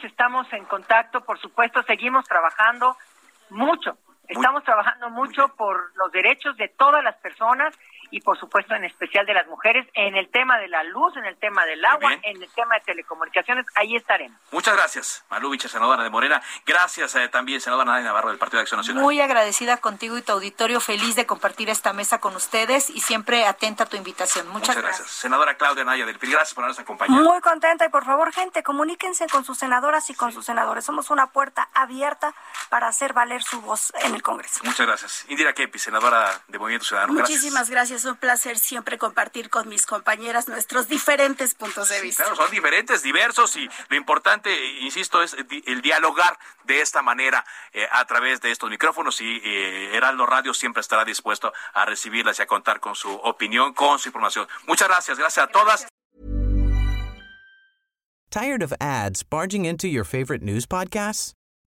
Estamos 0.03 0.51
en 0.53 0.63
contacto, 0.65 1.21
por 1.25 1.39
supuesto, 1.41 1.83
seguimos 1.83 2.25
trabajando 2.25 2.95
mucho 3.49 3.97
Estamos 4.27 4.63
trabajando 4.63 5.09
mucho 5.09 5.49
por 5.55 5.95
los 5.95 6.11
derechos 6.11 6.57
de 6.57 6.67
todas 6.69 7.03
las 7.03 7.15
personas 7.17 7.73
y 8.11 8.21
por 8.21 8.39
supuesto 8.39 8.75
en 8.75 8.83
especial 8.83 9.25
de 9.25 9.33
las 9.33 9.47
mujeres 9.47 9.87
en 9.93 10.15
el 10.15 10.29
tema 10.29 10.57
de 10.57 10.67
la 10.67 10.83
luz, 10.83 11.15
en 11.17 11.25
el 11.25 11.37
tema 11.37 11.65
del 11.65 11.83
agua, 11.85 12.13
en 12.23 12.41
el 12.41 12.49
tema 12.51 12.75
de 12.75 12.81
telecomunicaciones, 12.81 13.65
ahí 13.75 13.95
estaremos. 13.95 14.39
Muchas 14.51 14.75
gracias, 14.75 15.25
Malubicha, 15.29 15.67
senadora 15.67 16.03
de 16.03 16.09
Morena. 16.09 16.41
Gracias 16.65 17.15
eh, 17.15 17.27
también, 17.29 17.61
senadora 17.61 17.85
Nadia 17.85 18.05
Navarro 18.05 18.29
del 18.29 18.37
Partido 18.37 18.59
de 18.59 18.63
Acción 18.63 18.79
Nacional. 18.79 19.03
Muy 19.03 19.21
agradecida 19.21 19.77
contigo 19.77 20.17
y 20.17 20.21
tu 20.21 20.31
auditorio, 20.31 20.79
feliz 20.79 21.15
de 21.15 21.25
compartir 21.25 21.69
esta 21.69 21.93
mesa 21.93 22.19
con 22.19 22.35
ustedes 22.35 22.89
y 22.89 22.99
siempre 22.99 23.45
atenta 23.45 23.85
a 23.85 23.87
tu 23.87 23.97
invitación. 23.97 24.47
Muchas, 24.49 24.75
gracias. 24.75 25.09
Senadora 25.09 25.55
Claudia 25.55 25.83
Naya 25.83 26.05
del 26.05 26.17
PRI, 26.17 26.31
gracias 26.31 26.53
por 26.53 26.63
habernos 26.63 26.79
acompañado. 26.79 27.23
Muy 27.23 27.41
contenta 27.41 27.85
y 27.85 27.89
por 27.89 28.05
favor, 28.05 28.31
gente, 28.33 28.63
comuníquense 28.63 29.27
con 29.27 29.45
sus 29.45 29.57
senadoras 29.57 30.09
y 30.09 30.15
con 30.15 30.31
sus 30.31 30.45
senadores. 30.45 30.85
Somos 30.85 31.09
una 31.09 31.27
puerta 31.27 31.69
abierta 31.73 32.33
para 32.69 32.87
hacer 32.87 33.13
valer 33.13 33.43
su 33.43 33.61
voz 33.61 33.93
en 34.03 34.15
el 34.15 34.21
Congreso. 34.21 34.61
Muchas 34.63 34.85
gracias. 34.85 35.25
Indira 35.29 35.53
Kepi, 35.53 35.79
senadora 35.79 36.41
de 36.47 36.59
Movimiento 36.59 36.85
Ciudadano. 36.85 37.13
Muchísimas 37.13 37.69
gracias. 37.69 37.94
Un 38.03 38.17
placer 38.17 38.59
siempre 38.59 38.97
compartir 38.97 39.49
con 39.49 39.69
mis 39.69 39.85
compañeras 39.85 40.49
nuestros 40.49 40.89
diferentes 40.89 41.55
puntos 41.55 41.87
de 41.87 42.01
vista. 42.01 42.23
Claro, 42.23 42.35
son 42.35 42.51
diferentes, 42.51 43.03
diversos 43.03 43.55
y 43.55 43.69
lo 43.89 43.95
importante, 43.95 44.53
insisto, 44.81 45.23
es 45.23 45.35
el 45.65 45.81
dialogar 45.81 46.37
de 46.65 46.81
esta 46.81 47.01
manera 47.01 47.45
eh, 47.71 47.87
a 47.91 48.03
través 48.05 48.41
de 48.41 48.51
estos 48.51 48.69
micrófonos 48.69 49.21
y 49.21 49.41
eh, 49.43 49.95
Heraldo 49.95 50.25
Radio 50.25 50.53
siempre 50.53 50.81
estará 50.81 51.05
dispuesto 51.05 51.53
a 51.73 51.85
recibirlas 51.85 52.39
y 52.39 52.41
a 52.41 52.47
contar 52.47 52.79
con 52.79 52.95
su 52.95 53.09
opinión, 53.09 53.73
con 53.73 53.97
su 53.99 54.09
información. 54.09 54.47
Muchas 54.67 54.89
gracias, 54.89 55.17
gracias 55.17 55.45
a 55.45 55.47
todas. 55.47 55.87
Tired 58.29 58.61
of 58.61 58.73
ads 58.81 59.23
barging 59.23 59.63
into 59.63 59.87
your 59.87 60.03
favorite 60.03 60.43
news 60.43 60.65
podcasts? 60.65 61.33